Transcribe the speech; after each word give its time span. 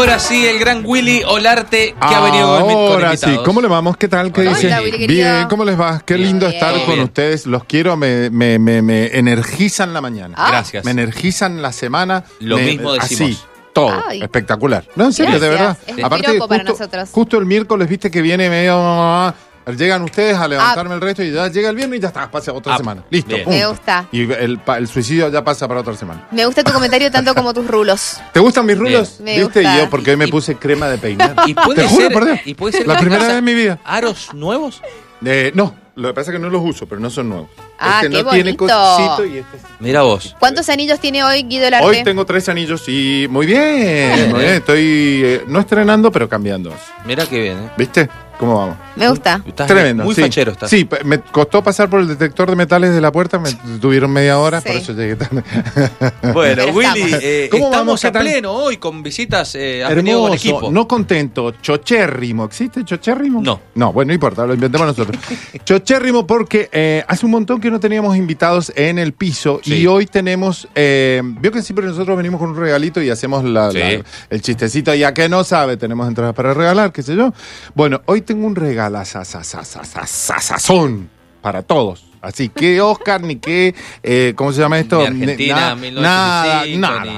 Ahora 0.00 0.18
sí, 0.18 0.46
el 0.46 0.58
gran 0.58 0.82
Willy 0.86 1.22
Olarte 1.26 1.94
que 1.94 2.14
ha 2.14 2.20
venido 2.20 2.58
con, 2.58 2.64
con 2.72 2.74
Ahora 2.74 3.16
sí. 3.18 3.38
¿cómo 3.44 3.60
le 3.60 3.68
vamos? 3.68 3.98
¿Qué 3.98 4.08
tal? 4.08 4.32
¿Qué 4.32 4.40
Hola, 4.40 4.54
dice? 4.54 4.74
Willy, 4.78 4.92
querido. 4.92 5.08
Bien, 5.34 5.46
¿cómo 5.46 5.62
les 5.62 5.78
va? 5.78 6.00
Qué 6.00 6.16
lindo 6.16 6.46
Bien. 6.48 6.54
estar 6.58 6.74
con 6.86 6.94
bien. 6.94 7.00
ustedes. 7.04 7.44
Los 7.44 7.64
quiero, 7.64 7.98
me, 7.98 8.30
me, 8.30 8.58
me, 8.58 8.80
me 8.80 9.08
energizan 9.18 9.92
la 9.92 10.00
mañana. 10.00 10.34
Ah. 10.38 10.48
Gracias. 10.52 10.86
Me 10.86 10.92
energizan 10.92 11.60
la 11.60 11.70
semana. 11.72 12.24
Lo 12.38 12.56
Me- 12.56 12.62
mismo 12.64 12.94
decimos. 12.94 13.30
Así, 13.32 13.38
todo. 13.74 14.02
Ay. 14.08 14.22
Espectacular. 14.22 14.86
No, 14.96 15.04
en 15.04 15.12
serio, 15.12 15.38
de 15.38 15.48
verdad. 15.50 15.76
Es 15.86 15.94
piropo 15.94 16.48
para 16.48 16.64
nosotros. 16.64 17.10
justo 17.12 17.36
el 17.36 17.44
miércoles, 17.44 17.86
viste 17.86 18.10
que 18.10 18.22
viene 18.22 18.48
medio... 18.48 19.34
Llegan 19.66 20.02
ustedes 20.02 20.36
a 20.36 20.48
levantarme 20.48 20.94
el 20.94 21.00
resto 21.00 21.22
y 21.22 21.30
ya 21.30 21.46
llega 21.48 21.68
el 21.70 21.76
viernes 21.76 21.98
y 21.98 22.02
ya 22.02 22.08
está, 22.08 22.30
pasa 22.30 22.52
otra 22.52 22.74
Ah, 22.74 22.78
semana. 22.78 23.04
Listo. 23.10 23.36
Me 23.46 23.66
gusta. 23.66 24.06
Y 24.10 24.22
el, 24.32 24.58
suicidio 24.88 25.28
ya 25.28 25.44
pasa 25.44 25.68
para 25.68 25.80
otra 25.80 25.94
semana. 25.96 26.26
Me 26.32 26.44
gusta 26.46 26.64
tu 26.64 26.72
comentario 26.72 27.10
tanto 27.12 27.34
como 27.34 27.52
tus 27.54 27.66
rulos. 27.68 28.16
¿Te 28.32 28.40
gustan 28.40 28.66
mis 28.66 28.76
rulos? 28.78 29.16
Bien. 29.18 29.24
Me 29.24 29.44
¿Viste? 29.44 29.60
gusta. 29.62 29.76
Y 29.76 29.80
yo 29.80 29.90
porque 29.90 30.10
hoy 30.12 30.16
me 30.16 30.26
Y- 30.26 30.30
puse 30.30 30.56
crema 30.56 30.88
de 30.88 30.98
peinar. 30.98 31.34
Y 31.46 31.54
puede 31.54 31.82
Te 31.82 31.88
juro 31.88 32.02
ser, 32.04 32.12
por 32.12 32.24
Dios. 32.24 32.40
y 32.46 32.54
puede 32.54 32.78
ser 32.78 32.86
La 32.88 32.98
primera 32.98 33.26
vez 33.26 33.36
en 33.36 33.44
mi 33.44 33.54
vida. 33.54 33.78
¿Aros 33.84 34.30
nuevos? 34.34 34.82
Eh, 35.24 35.52
no, 35.54 35.74
lo 35.96 36.08
que 36.08 36.14
pasa 36.14 36.30
es 36.30 36.36
que 36.36 36.42
no 36.42 36.48
los 36.48 36.62
uso, 36.64 36.86
pero 36.86 37.00
no 37.00 37.10
son 37.10 37.28
nuevos. 37.28 37.50
Ah, 37.78 38.00
este 38.02 38.16
qué 38.16 38.22
no 38.24 38.30
tiene 38.30 38.52
bonito. 38.54 38.66
cosito 38.66 39.24
y 39.26 39.38
este 39.38 39.58
sí. 39.58 39.64
Mira 39.78 40.02
vos. 40.02 40.34
¿Cuántos 40.38 40.68
anillos 40.70 40.98
tiene 40.98 41.22
hoy 41.22 41.42
Guido 41.44 41.68
Larte? 41.70 41.86
Hoy 41.86 42.02
tengo 42.02 42.24
tres 42.24 42.48
anillos 42.48 42.82
y 42.88 43.26
muy 43.30 43.46
bien, 43.46 44.30
muy 44.30 44.40
bien. 44.40 44.54
Estoy 44.54 44.80
eh, 45.24 45.44
no 45.46 45.60
estrenando, 45.60 46.10
pero 46.10 46.28
cambiando. 46.28 46.72
Mira 47.04 47.26
qué 47.26 47.40
bien, 47.40 47.58
¿eh? 47.58 47.70
¿Viste? 47.76 48.08
¿Cómo 48.40 48.56
vamos? 48.56 48.76
Me 48.96 49.06
gusta. 49.06 49.42
Estás 49.46 49.66
Tremendo. 49.66 50.02
Muy 50.02 50.14
sí. 50.14 50.22
fachero 50.22 50.52
estás. 50.52 50.70
Sí, 50.70 50.88
me 51.04 51.20
costó 51.20 51.62
pasar 51.62 51.90
por 51.90 52.00
el 52.00 52.08
detector 52.08 52.48
de 52.48 52.56
metales 52.56 52.94
de 52.94 53.00
la 53.02 53.12
puerta, 53.12 53.38
me 53.38 53.52
tuvieron 53.80 54.10
media 54.10 54.38
hora, 54.38 54.62
por 54.62 54.72
eso 54.72 54.94
llegué 54.94 55.14
tarde. 55.16 55.42
Bueno, 56.32 56.62
Pero 56.64 56.72
Willy, 56.72 57.00
estamos. 57.02 57.20
eh, 57.22 57.48
¿Cómo 57.50 57.64
estamos 57.66 57.86
vamos? 57.86 58.00
¿Qué 58.00 58.06
a 58.08 58.12
pleno 58.12 58.52
hoy 58.52 58.76
con 58.78 59.02
visitas. 59.02 59.54
Eh, 59.56 59.84
has 59.84 59.94
venido 59.94 60.22
con 60.22 60.32
equipo. 60.32 60.70
no 60.70 60.88
contento, 60.88 61.50
chochérrimo. 61.60 62.44
¿Existe 62.46 62.82
chochérrimo? 62.84 63.42
No. 63.42 63.60
No, 63.74 63.92
bueno, 63.92 64.08
no 64.08 64.14
importa, 64.14 64.46
lo 64.46 64.54
inventemos 64.54 64.86
nosotros. 64.86 65.20
chochérrimo 65.64 66.26
porque 66.26 66.68
eh, 66.72 67.04
hace 67.08 67.26
un 67.26 67.32
montón 67.32 67.60
que 67.60 67.70
no 67.70 67.78
teníamos 67.78 68.16
invitados 68.16 68.72
en 68.74 68.98
el 68.98 69.12
piso 69.12 69.60
Sí. 69.62 69.74
y 69.74 69.86
hoy 69.86 70.06
tenemos, 70.06 70.66
eh, 70.74 71.20
vio 71.22 71.52
que 71.52 71.60
siempre 71.62 71.84
nosotros 71.86 72.16
venimos 72.16 72.40
con 72.40 72.50
un 72.50 72.56
regalito 72.56 73.02
y 73.02 73.10
hacemos 73.10 73.44
la- 73.44 73.70
Sí. 73.70 73.78
la- 73.78 74.02
el 74.30 74.40
chistecito, 74.40 74.94
ya 74.94 75.12
que 75.12 75.28
no 75.28 75.44
sabe, 75.44 75.76
tenemos 75.76 76.08
entradas 76.08 76.34
para 76.34 76.54
regalar, 76.54 76.90
qué 76.92 77.02
sé 77.02 77.14
yo. 77.16 77.32
Bueno, 77.74 78.00
hoy 78.06 78.22
tengo 78.30 78.46
un 78.46 78.54
regalasasasasasasasazón 78.54 81.10
para 81.42 81.62
todos. 81.62 82.04
Así 82.22 82.48
que 82.48 82.80
Oscar, 82.80 83.20
ni 83.22 83.34
que, 83.36 83.74
eh, 84.04 84.34
¿cómo 84.36 84.52
se 84.52 84.60
llama 84.60 84.78
esto? 84.78 84.98
Ni 85.00 85.06
Argentina, 85.24 85.74
Ni- 85.74 85.90
1985, 85.90 86.00
nada, 86.00 86.54
nada, 86.54 86.64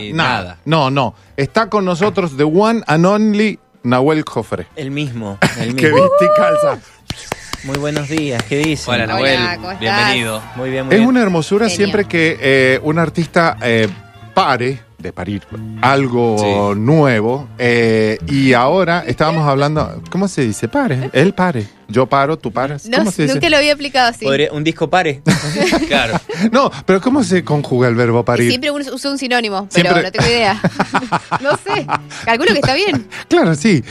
ni 0.01 0.13
nada. 0.13 0.43
nada. 0.43 0.59
No, 0.65 0.91
no. 0.91 1.15
Está 1.37 1.69
con 1.69 1.85
nosotros 1.85 2.35
the 2.39 2.45
one 2.45 2.81
and 2.87 3.05
only 3.05 3.59
Nahuel 3.83 4.25
Jofre. 4.27 4.69
El 4.75 4.91
mismo, 4.91 5.37
el 5.59 5.77
Que 5.77 5.91
mismo. 5.91 6.03
viste 6.05 6.25
y 6.25 6.29
calza. 6.35 6.79
Muy 7.65 7.77
buenos 7.79 8.09
días, 8.09 8.43
¿qué 8.45 8.57
dicen? 8.57 8.95
Hola, 8.95 9.07
Nahuel. 9.07 9.37
Hola, 9.39 9.57
¿cómo 9.57 9.71
estás? 9.73 9.81
Bienvenido. 9.81 10.43
Muy 10.57 10.71
bien, 10.71 10.87
muy 10.87 10.95
Es 10.95 11.01
bien. 11.01 11.09
una 11.11 11.21
hermosura 11.21 11.67
Genio. 11.69 11.77
siempre 11.77 12.07
que 12.07 12.39
eh, 12.41 12.81
un 12.83 12.99
artista 12.99 13.59
eh, 13.61 13.87
pare, 14.33 14.81
de 15.03 15.13
parir, 15.13 15.43
algo 15.83 16.37
Sí. 16.39 16.81
nuevo. 16.81 17.49
eh, 17.59 18.19
y 18.27 18.53
ahora 18.53 19.05
estábamos 19.07 19.47
hablando, 19.49 20.03
¿cómo 20.11 20.29
se 20.29 20.43
dice? 20.43 20.69
Pare. 20.69 21.11
Él 21.13 21.35
pare. 21.35 21.67
Yo 21.89 22.07
paro, 22.07 22.39
tú 22.39 22.51
paras. 22.53 22.87
No, 22.87 22.99
¿Cómo 22.99 23.11
se 23.11 23.23
dice? 23.23 23.35
nunca 23.35 23.51
lo 23.51 23.57
había 23.59 23.75
aplicado 23.75 24.09
así. 24.09 24.25
Podría- 24.25 24.51
un 24.53 24.65
disco 24.65 24.89
pare. 24.89 25.21
Claro. 25.89 26.19
No, 26.51 26.71
pero 26.87 27.01
¿cómo 27.01 27.23
se 27.25 27.45
conjuga 27.45 27.89
el 27.89 27.95
verbo 27.95 28.25
parir? 28.25 28.49
Siempre 28.49 28.71
usa 28.71 29.11
un 29.11 29.19
sinónimo, 29.19 29.69
pero 29.73 29.91
Siempre- 29.91 30.03
no 30.05 30.13
tengo 30.13 30.27
idea. 30.27 30.61
no 31.43 31.51
sé. 31.59 31.87
Calculo 32.25 32.53
que 32.53 32.61
está 32.61 32.75
bien. 32.75 33.07
Claro, 33.29 33.55
sí. 33.55 33.85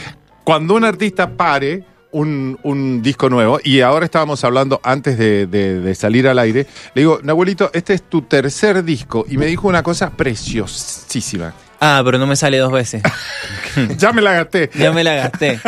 Cuando 0.43 0.73
un 0.75 0.83
artista 0.83 1.29
pare 1.29 1.83
un, 2.11 2.59
un 2.63 3.01
disco 3.01 3.29
nuevo, 3.29 3.59
y 3.63 3.81
ahora 3.81 4.05
estábamos 4.05 4.43
hablando 4.43 4.79
antes 4.83 5.17
de, 5.17 5.47
de- 5.47 5.79
de 5.79 5.95
salir 5.95 6.27
al 6.27 6.39
aire, 6.39 6.67
le 6.93 7.01
digo, 7.01 7.19
Nahuelito, 7.23 7.69
este 7.73 7.93
es 7.93 8.03
tu 8.03 8.21
tercer 8.23 8.83
disco, 8.83 9.25
y 9.29 9.37
me 9.37 9.45
dijo 9.45 9.67
una 9.67 9.81
cosa 9.83 10.09
preciosísima. 10.11 11.53
Ah, 11.83 12.01
pero 12.05 12.19
no 12.19 12.27
me 12.27 12.35
sale 12.35 12.59
dos 12.59 12.71
veces. 12.71 13.01
ya 13.97 14.13
me 14.13 14.21
la 14.21 14.33
gasté. 14.33 14.69
Ya 14.75 14.91
me 14.91 15.03
la 15.03 15.15
gasté. 15.15 15.59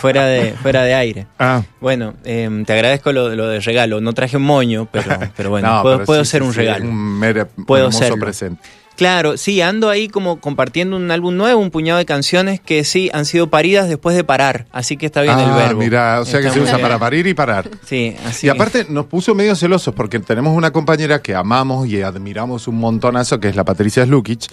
Fuera 0.00 0.24
de, 0.26 0.54
fuera 0.54 0.82
de 0.82 0.92
aire. 0.94 1.26
Ah, 1.38 1.62
Bueno, 1.80 2.14
em, 2.24 2.64
te 2.64 2.72
agradezco 2.72 3.12
lo, 3.12 3.28
lo 3.36 3.46
de 3.46 3.60
regalo. 3.60 4.00
No 4.00 4.12
traje 4.12 4.36
un 4.36 4.42
moño, 4.42 4.88
pero, 4.90 5.16
pero 5.36 5.50
bueno, 5.50 5.68
no, 5.76 5.82
puedo, 5.82 5.96
pero 5.98 6.06
puedo 6.06 6.24
sí, 6.24 6.30
ser 6.32 6.42
un 6.42 6.50
sí, 6.52 6.58
regalo. 6.58 6.86
Un 6.86 6.96
mere- 7.20 7.44
Puedo 7.44 7.92
serlo. 7.92 8.18
presente. 8.18 8.60
Claro, 8.96 9.36
sí, 9.36 9.60
ando 9.60 9.90
ahí 9.90 10.08
como 10.08 10.40
compartiendo 10.40 10.96
un 10.96 11.10
álbum 11.10 11.36
nuevo, 11.36 11.60
un 11.60 11.70
puñado 11.70 11.98
de 11.98 12.06
canciones 12.06 12.60
que 12.60 12.82
sí 12.84 13.10
han 13.12 13.26
sido 13.26 13.48
paridas 13.48 13.88
después 13.88 14.16
de 14.16 14.24
parar. 14.24 14.66
Así 14.72 14.96
que 14.96 15.04
está 15.06 15.20
bien 15.20 15.38
el 15.38 15.50
ah, 15.50 15.56
verbo. 15.56 15.80
mira, 15.80 16.20
o 16.20 16.24
sea 16.24 16.40
que 16.40 16.50
se 16.50 16.60
usa 16.60 16.76
bien. 16.76 16.82
para 16.82 16.98
parir 16.98 17.26
y 17.26 17.34
parar. 17.34 17.68
Sí, 17.84 18.16
así 18.24 18.46
Y 18.46 18.50
aparte 18.50 18.86
nos 18.88 19.04
puso 19.06 19.34
medio 19.34 19.54
celosos 19.54 19.94
porque 19.94 20.18
tenemos 20.20 20.56
una 20.56 20.70
compañera 20.70 21.20
que 21.20 21.34
amamos 21.34 21.86
y 21.86 22.00
admiramos 22.00 22.68
un 22.68 22.76
montonazo, 22.76 23.38
que 23.38 23.48
es 23.48 23.56
la 23.56 23.64
Patricia 23.64 24.04
Slukic. 24.04 24.46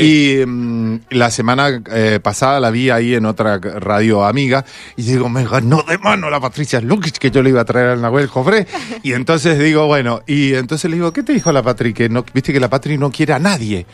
Y 0.00 0.44
mm, 0.46 1.00
la 1.10 1.32
semana 1.32 1.82
eh, 1.92 2.20
pasada 2.22 2.60
la 2.60 2.70
vi 2.70 2.90
ahí 2.90 3.14
en 3.14 3.26
otra 3.26 3.58
radio 3.58 4.24
amiga 4.24 4.64
y 4.96 5.02
digo, 5.02 5.28
me 5.28 5.44
ganó 5.44 5.82
de 5.82 5.98
mano 5.98 6.30
la 6.30 6.38
Patricia 6.38 6.78
Slukic 6.78 7.18
que 7.18 7.32
yo 7.32 7.42
le 7.42 7.50
iba 7.50 7.62
a 7.62 7.64
traer 7.64 7.88
al 7.88 8.00
Nahuel 8.00 8.28
Jofré. 8.28 8.68
y 9.02 9.12
entonces 9.14 9.58
digo, 9.58 9.86
bueno, 9.88 10.22
y 10.24 10.54
entonces 10.54 10.88
le 10.88 10.98
digo, 10.98 11.12
¿qué 11.12 11.24
te 11.24 11.32
dijo 11.32 11.50
la 11.50 11.64
Patri? 11.64 11.92
Que 11.92 12.08
no, 12.08 12.24
viste 12.32 12.52
que 12.52 12.60
la 12.60 12.70
Patri 12.70 12.96
no 12.96 13.10
quiere 13.10 13.32
a 13.32 13.40
nadie. 13.40 13.87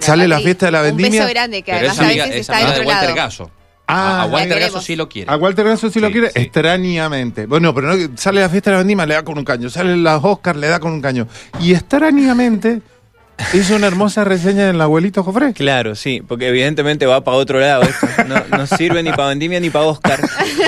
Sale 0.00 0.28
la 0.28 0.40
fiesta 0.40 0.66
de 0.66 0.72
la 0.72 0.80
Un 0.80 0.86
vendimia. 0.86 1.22
beso 1.22 1.32
grande, 1.32 1.62
que 1.62 1.72
Pero 1.72 1.90
además 1.90 2.00
a 2.00 2.06
veces 2.06 2.30
es 2.30 2.36
está 2.36 2.58
de 2.58 2.64
otro 2.64 2.84
Walter 2.84 3.08
lado. 3.10 3.14
Gaso. 3.14 3.50
Ah, 3.92 4.22
a, 4.22 4.26
Walter. 4.26 4.60
Gaso 4.60 4.80
sí 4.80 4.94
lo 4.94 5.08
quiere. 5.08 5.32
A 5.32 5.36
Walter 5.36 5.64
Grasso 5.64 5.90
sí, 5.90 5.98
lo 5.98 6.12
quiere, 6.12 6.28
sí. 6.28 6.34
extrañamente. 6.36 7.46
Bueno, 7.46 7.74
pero 7.74 7.92
no, 7.92 8.10
sale 8.16 8.40
la 8.40 8.48
fiesta 8.48 8.70
de 8.70 8.76
la 8.76 8.78
vendimia, 8.78 9.04
le 9.04 9.14
da 9.14 9.24
con 9.24 9.36
un 9.36 9.44
caño. 9.44 9.68
Sale 9.68 9.96
las 9.96 10.22
Oscar, 10.22 10.54
le 10.54 10.68
da 10.68 10.78
con 10.78 10.92
un 10.92 11.00
caño. 11.00 11.26
Y 11.60 11.72
extrañamente 11.72 12.82
hizo 13.52 13.74
una 13.74 13.88
hermosa 13.88 14.22
reseña 14.22 14.68
del 14.68 14.80
abuelito 14.80 15.24
Jofré. 15.24 15.52
Claro, 15.54 15.96
sí, 15.96 16.22
porque 16.26 16.48
evidentemente 16.48 17.06
va 17.06 17.24
para 17.24 17.36
otro 17.36 17.58
lado. 17.58 17.82
esto. 17.82 18.06
No, 18.28 18.56
no 18.56 18.66
sirve 18.68 19.02
ni 19.02 19.10
para 19.10 19.30
Vendimia 19.30 19.58
ni 19.58 19.70
para 19.70 19.86
Oscar. 19.86 20.20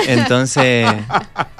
Entonces, 0.07 0.85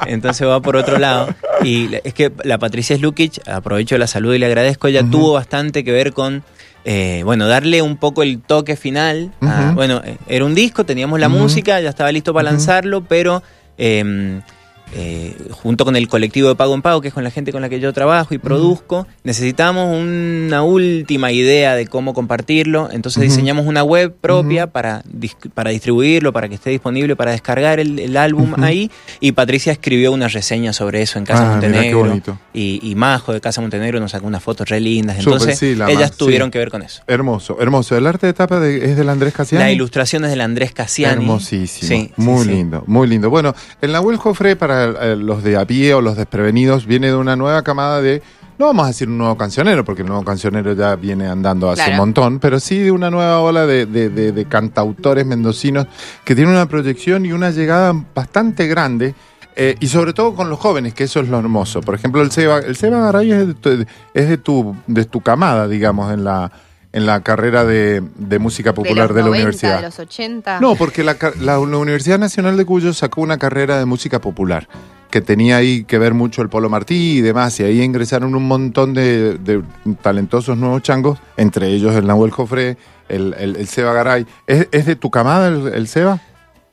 entonces 0.06 0.46
va 0.46 0.62
por 0.62 0.76
otro 0.76 0.98
lado. 1.00 1.34
Y 1.64 1.92
es 2.04 2.14
que 2.14 2.30
la 2.44 2.58
Patricia 2.58 2.98
Slukic, 2.98 3.48
aprovecho 3.48 3.98
la 3.98 4.08
salud 4.08 4.34
y 4.34 4.38
le 4.40 4.48
agradezco, 4.48 4.88
ella 4.88 5.04
tuvo 5.10 5.32
bastante 5.32 5.86
que 5.86 5.94
ver 5.94 6.12
con, 6.12 6.44
eh, 6.86 7.22
bueno, 7.24 7.48
darle 7.48 7.82
un 7.82 7.98
poco 7.98 8.24
el 8.24 8.40
toque 8.42 8.76
final. 8.76 9.32
a- 9.42 9.72
bueno, 9.74 10.02
eh, 10.04 10.18
era 10.28 10.46
un 10.46 10.54
disco, 10.56 10.84
teníamos 10.86 11.20
la 11.20 11.28
música, 11.30 11.80
ya 11.82 11.90
estaba 11.90 12.12
listo 12.12 12.34
para 12.34 12.50
lanzarlo, 12.52 13.04
pero... 13.04 13.42
eh, 13.78 14.40
eh, 14.96 15.36
junto 15.52 15.86
con 15.86 15.96
el 15.96 16.08
colectivo 16.08 16.50
de 16.50 16.56
Pago 16.56 16.74
en 16.76 16.82
Pago, 16.82 17.02
que 17.02 17.08
es 17.10 17.14
con 17.14 17.24
la 17.24 17.32
gente 17.32 17.52
con 17.52 17.62
la 17.62 17.70
que 17.70 17.80
yo 17.80 17.92
trabajo 17.94 18.34
y 18.34 18.38
produzco, 18.38 19.08
necesitamos 19.24 19.96
una 19.98 20.64
última 20.64 21.32
idea 21.32 21.76
de 21.76 21.88
cómo 21.88 22.14
compartirlo. 22.14 22.90
Entonces 22.92 23.24
diseñamos 23.24 23.66
una 23.66 23.84
web 23.84 24.14
propia 24.20 24.68
para, 24.68 25.04
dis- 25.04 25.36
para 25.54 25.72
distribuirlo, 25.72 26.32
para 26.34 26.48
que 26.50 26.56
esté 26.56 26.70
disponible 26.70 27.16
para 27.16 27.32
descargar 27.32 27.80
el, 27.80 28.00
el 28.00 28.18
álbum 28.18 28.54
ahí. 28.64 28.92
Y 29.20 29.32
Patricia 29.34 29.72
escribió 29.72 30.12
una 30.12 30.28
reseña 30.28 30.74
sobre 30.74 31.02
eso 31.02 31.20
en 31.20 31.26
Casa 31.26 31.44
Ah, 31.58 31.60
qué 31.60 31.68
Montenegro. 31.68 32.00
bonito. 32.00 32.40
Y, 32.54 32.80
y 32.84 32.96
Majo 32.96 33.34
de 33.34 33.42
Casa 33.42 33.62
Montenegro 33.62 34.00
nos 34.00 34.12
sacó 34.12 34.28
unas 34.28 34.44
fotos 34.44 34.70
re 34.70 34.80
lindas. 34.80 35.18
Entonces 35.18 35.58
sí, 35.58 35.68
ellas 35.72 35.88
más, 36.00 36.12
tuvieron 36.18 36.48
sí. 36.48 36.52
que 36.52 36.60
ver 36.60 36.70
con 36.70 36.82
eso. 36.84 37.02
Hermoso, 37.08 37.58
hermoso. 37.60 37.98
El 37.98 38.06
arte 38.08 38.28
de 38.28 38.34
tapa 38.34 38.60
de- 38.60 38.86
es 38.92 38.98
del 38.98 39.10
Andrés 39.10 39.34
Casiani. 39.34 39.64
La 39.66 39.72
ilustración 39.72 40.24
es 40.26 40.30
del 40.32 40.42
Andrés 40.42 40.72
Cassiani. 40.74 41.24
Hermosísimo. 41.24 41.88
Sí, 41.90 42.12
muy 42.18 42.46
lindo, 42.46 42.84
muy 42.88 43.08
lindo. 43.08 43.30
Bueno, 43.30 43.56
el 43.82 43.92
Nahuel 43.92 44.18
Jofre, 44.18 44.56
para 44.56 44.83
los 44.88 45.44
de 45.44 45.58
a 45.58 45.66
pie 45.66 45.94
o 45.94 46.02
los 46.02 46.16
desprevenidos, 46.18 46.86
viene 46.86 47.08
de 47.08 47.16
una 47.16 47.36
nueva 47.36 47.62
camada 47.64 48.02
de. 48.02 48.22
No 48.60 48.68
vamos 48.68 48.86
a 48.86 48.88
decir 48.90 49.10
un 49.10 49.18
nuevo 49.18 49.36
cancionero, 49.36 49.84
porque 49.84 50.04
el 50.04 50.08
nuevo 50.08 50.24
cancionero 50.24 50.74
ya 50.74 50.96
viene 50.96 51.28
andando 51.28 51.70
hace 51.72 51.78
Claro. 51.82 51.92
un 51.94 51.98
montón, 51.98 52.40
pero 52.40 52.60
sí 52.60 52.78
de 52.78 52.92
una 52.92 53.10
nueva 53.10 53.40
ola 53.40 53.66
de, 53.66 53.88
de- 53.88 54.10
de- 54.10 54.32
de 54.32 54.46
cantautores 54.46 55.26
mendocinos 55.26 55.88
que 56.24 56.36
tienen 56.36 56.54
una 56.54 56.68
proyección 56.68 57.26
y 57.26 57.32
una 57.32 57.50
llegada 57.50 57.94
bastante 58.14 58.68
grande. 58.68 59.16
eh, 59.56 59.76
y 59.80 59.86
sobre 59.86 60.14
todo 60.14 60.34
con 60.34 60.50
los 60.50 60.58
jóvenes, 60.58 60.96
que 60.96 61.04
eso 61.04 61.20
es 61.20 61.30
lo 61.30 61.38
hermoso. 61.38 61.82
Por 61.82 61.94
ejemplo, 61.94 62.24
el 62.24 62.32
Seba, 62.32 62.58
el 62.58 62.76
Seba 62.76 63.02
Garay 63.02 63.32
es 63.34 63.48
de 63.50 63.54
tu, 63.54 63.70
es 64.16 64.28
de 64.30 64.38
tu, 64.40 64.76
de 64.88 65.06
tu 65.06 65.22
camada, 65.22 65.68
digamos, 65.68 66.12
en 66.12 66.24
la, 66.24 66.52
en 66.94 67.06
la 67.06 67.22
carrera 67.22 67.66
de, 67.66 68.02
de 68.16 68.40
música 68.40 68.74
popular 68.74 69.14
de, 69.14 69.22
los 69.22 69.32
la 69.32 69.38
90, 69.38 69.38
universidad. 69.44 69.76
De 69.78 69.82
los 69.82 70.00
80. 70.00 70.60
No, 70.62 70.76
porque 70.76 71.04
la, 71.04 71.16
ca- 71.16 71.34
la- 71.42 71.58
la 71.58 71.78
Universidad 71.78 72.20
Nacional 72.20 72.56
de 72.56 72.66
Cuyo 72.66 72.94
sacó 72.94 73.22
una 73.22 73.38
carrera 73.38 73.78
de 73.80 73.86
música 73.86 74.22
popular 74.22 74.68
que 75.10 75.22
tenía 75.22 75.58
ahí 75.58 75.84
que 75.84 76.00
ver 76.00 76.14
mucho 76.16 76.42
el 76.42 76.50
Polo 76.50 76.70
Martí 76.70 77.18
y 77.18 77.22
demás, 77.22 77.60
y 77.60 77.64
ahí 77.64 77.82
ingresaron 77.84 78.34
un 78.34 78.48
montón 78.48 78.94
de, 78.96 79.38
de 79.38 79.62
talentosos 80.02 80.58
nuevos 80.58 80.82
changos, 80.82 81.20
entre 81.38 81.68
ellos 81.68 81.96
el 81.96 82.08
Nahuel 82.08 82.32
Jofré, 82.32 82.78
el, 83.10 83.36
el, 83.38 83.56
el 83.58 83.68
Seba 83.68 83.94
Garay. 83.94 84.26
¿Es, 84.48 84.68
es 84.72 84.86
de 84.88 84.96
tu 84.96 85.12
camada 85.12 85.50
el, 85.50 85.68
el 85.74 85.88
Seba? 85.88 86.20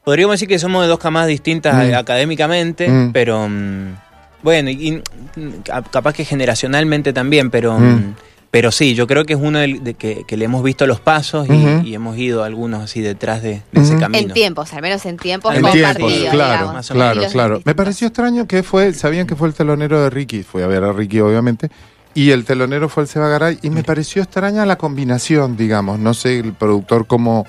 Podríamos 0.05 0.35
decir 0.35 0.49
que 0.49 0.59
somos 0.59 0.81
de 0.83 0.89
dos 0.89 0.99
camadas 0.99 1.29
distintas 1.29 1.75
Mm. 1.75 1.95
académicamente, 1.95 2.89
Mm. 2.89 3.13
pero 3.13 3.47
mm, 3.47 3.95
bueno, 4.43 4.71
y, 4.71 4.89
y, 4.89 5.03
cap- 5.63 5.91
capaz 5.91 6.15
que 6.15 6.25
generacionalmente 6.25 7.13
también, 7.13 7.51
pero 7.51 7.79
Mm. 7.79 8.15
Pero 8.51 8.73
sí, 8.73 8.95
yo 8.95 9.07
creo 9.07 9.25
que 9.25 9.35
es 9.35 9.39
uno 9.41 9.59
del- 9.61 9.85
de 9.85 9.95
que, 9.95 10.25
que 10.27 10.37
le 10.37 10.45
hemos 10.47 10.63
visto 10.63 10.87
los 10.87 11.01
pasos 11.01 11.47
y, 11.49 11.95
hemos 11.95 12.17
ido 12.19 12.43
algunos 12.43 12.83
así 12.83 13.01
detrás 13.01 13.43
de, 13.43 13.63
de 13.73 13.81
ese 13.81 13.97
camino. 13.97 14.19
En 14.29 14.33
tiempos, 14.33 14.73
al 14.73 14.83
menos 14.83 15.05
en 15.07 15.17
tiempos 15.19 15.55
En 15.55 15.63
compartidos. 15.63 15.97
tiempos, 15.97 16.31
claro, 16.33 16.63
digamos. 16.69 16.91
claro, 16.91 17.23
claro. 17.31 17.61
Me 17.65 17.75
pareció 17.75 18.09
extraño 18.09 18.47
que 18.49 18.63
fue, 18.63 18.93
sabían 18.95 19.27
que 19.27 19.37
fue 19.37 19.49
el 19.49 19.55
telonero 19.55 20.03
de 20.03 20.11
Ricky, 20.11 20.43
fui 20.43 20.63
a 20.63 20.67
ver 20.67 20.83
a 20.85 20.93
Ricky 20.93 21.21
obviamente, 21.21 21.71
y 22.15 22.31
el 22.31 22.45
telonero 22.45 22.89
fue 22.89 23.05
el 23.05 23.09
Seba 23.09 23.29
Garay, 23.29 23.59
y 23.63 23.71
me 23.71 23.85
pareció 23.85 24.21
extraña 24.23 24.67
la 24.67 24.77
combinación, 24.77 25.57
digamos, 25.57 26.01
no 26.01 26.13
sé 26.13 26.41
el 26.41 26.53
productor 26.55 27.07
cómo, 27.07 27.47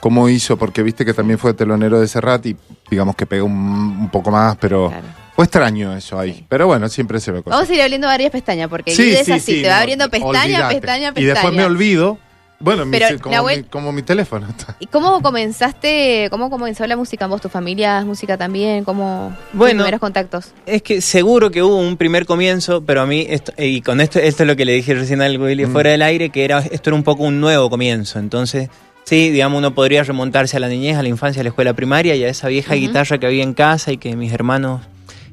cómo 0.00 0.30
hizo, 0.30 0.56
porque 0.56 0.82
viste 0.82 1.04
que 1.04 1.12
también 1.12 1.38
fue 1.38 1.52
telonero 1.52 2.00
de 2.00 2.08
Serrat 2.08 2.46
y 2.46 2.56
digamos 2.90 3.14
que 3.14 3.26
pegó 3.26 3.44
un, 3.46 3.52
un 3.52 4.08
poco 4.10 4.30
más, 4.30 4.56
pero 4.56 4.88
Claro. 4.88 5.06
Fue 5.40 5.44
extraño 5.46 5.96
eso 5.96 6.18
ahí. 6.18 6.44
Pero 6.48 6.66
bueno, 6.66 6.88
siempre 6.88 7.18
se 7.20 7.30
ve 7.32 7.42
cosas. 7.42 7.58
Vamos 7.58 7.70
a 7.70 7.74
ir 7.74 7.82
abriendo 7.82 8.06
varias 8.06 8.30
pestañas, 8.30 8.68
porque 8.68 8.92
Sí, 8.94 9.10
es 9.12 9.24
sí, 9.26 9.32
así, 9.32 9.54
sí, 9.56 9.62
te 9.62 9.68
va 9.68 9.76
no, 9.76 9.80
abriendo 9.80 10.10
pestaña, 10.10 10.68
pestaña, 10.68 11.12
pestaña. 11.12 11.12
Y 11.16 11.24
después 11.24 11.52
me 11.54 11.64
olvido. 11.64 12.18
Bueno, 12.62 12.84
mi- 12.84 12.98
como, 13.22 13.34
Nahuel- 13.34 13.56
mi, 13.56 13.62
como 13.64 13.90
mi 13.90 14.02
teléfono. 14.02 14.46
¿Y 14.80 14.86
cómo 14.86 15.22
comenzaste, 15.22 16.28
cómo 16.30 16.50
comenzó 16.50 16.86
la 16.86 16.94
música 16.94 17.24
en 17.24 17.30
vos? 17.30 17.40
¿Tu 17.40 17.48
familia 17.48 18.00
es 18.00 18.04
música 18.04 18.36
también? 18.36 18.84
¿Cómo 18.84 19.34
tus 19.50 19.58
Bueno. 19.58 19.76
primeros 19.82 19.98
contactos? 20.00 20.52
Es 20.66 20.82
que 20.82 21.00
seguro 21.00 21.50
que 21.50 21.62
hubo 21.62 21.76
un 21.76 21.96
primer 21.96 22.26
comienzo, 22.26 22.82
pero 22.84 23.00
a 23.00 23.06
mí, 23.06 23.24
esto, 23.30 23.52
y 23.56 23.80
con 23.80 24.00
esto, 24.02 24.18
esto 24.18 24.42
es 24.42 24.46
lo 24.46 24.56
que 24.56 24.66
le 24.66 24.72
dije 24.74 24.92
recién 24.94 25.22
al 25.22 25.40
Willy 25.40 25.64
Mm. 25.64 25.72
fuera 25.72 25.90
del 25.90 26.02
aire, 26.02 26.28
que 26.28 26.44
era 26.44 26.58
esto 26.58 26.90
era 26.90 26.96
un 26.96 27.02
poco 27.02 27.22
un 27.24 27.40
nuevo 27.40 27.70
comienzo. 27.70 28.18
Entonces, 28.18 28.68
sí, 29.04 29.30
digamos, 29.30 29.56
uno 29.58 29.74
podría 29.74 30.02
remontarse 30.02 30.58
a 30.58 30.60
la 30.60 30.68
niñez, 30.68 30.98
a 30.98 31.02
la 31.02 31.08
infancia, 31.08 31.40
a 31.40 31.44
la 31.44 31.48
escuela 31.48 31.72
primaria 31.72 32.14
y 32.14 32.24
a 32.24 32.28
esa 32.28 32.48
vieja 32.48 32.74
guitarra 32.74 33.16
que 33.16 33.24
había 33.26 33.42
en 33.42 33.54
casa 33.54 33.90
y 33.92 33.96
que 33.96 34.14
mis 34.16 34.32
hermanos 34.34 34.82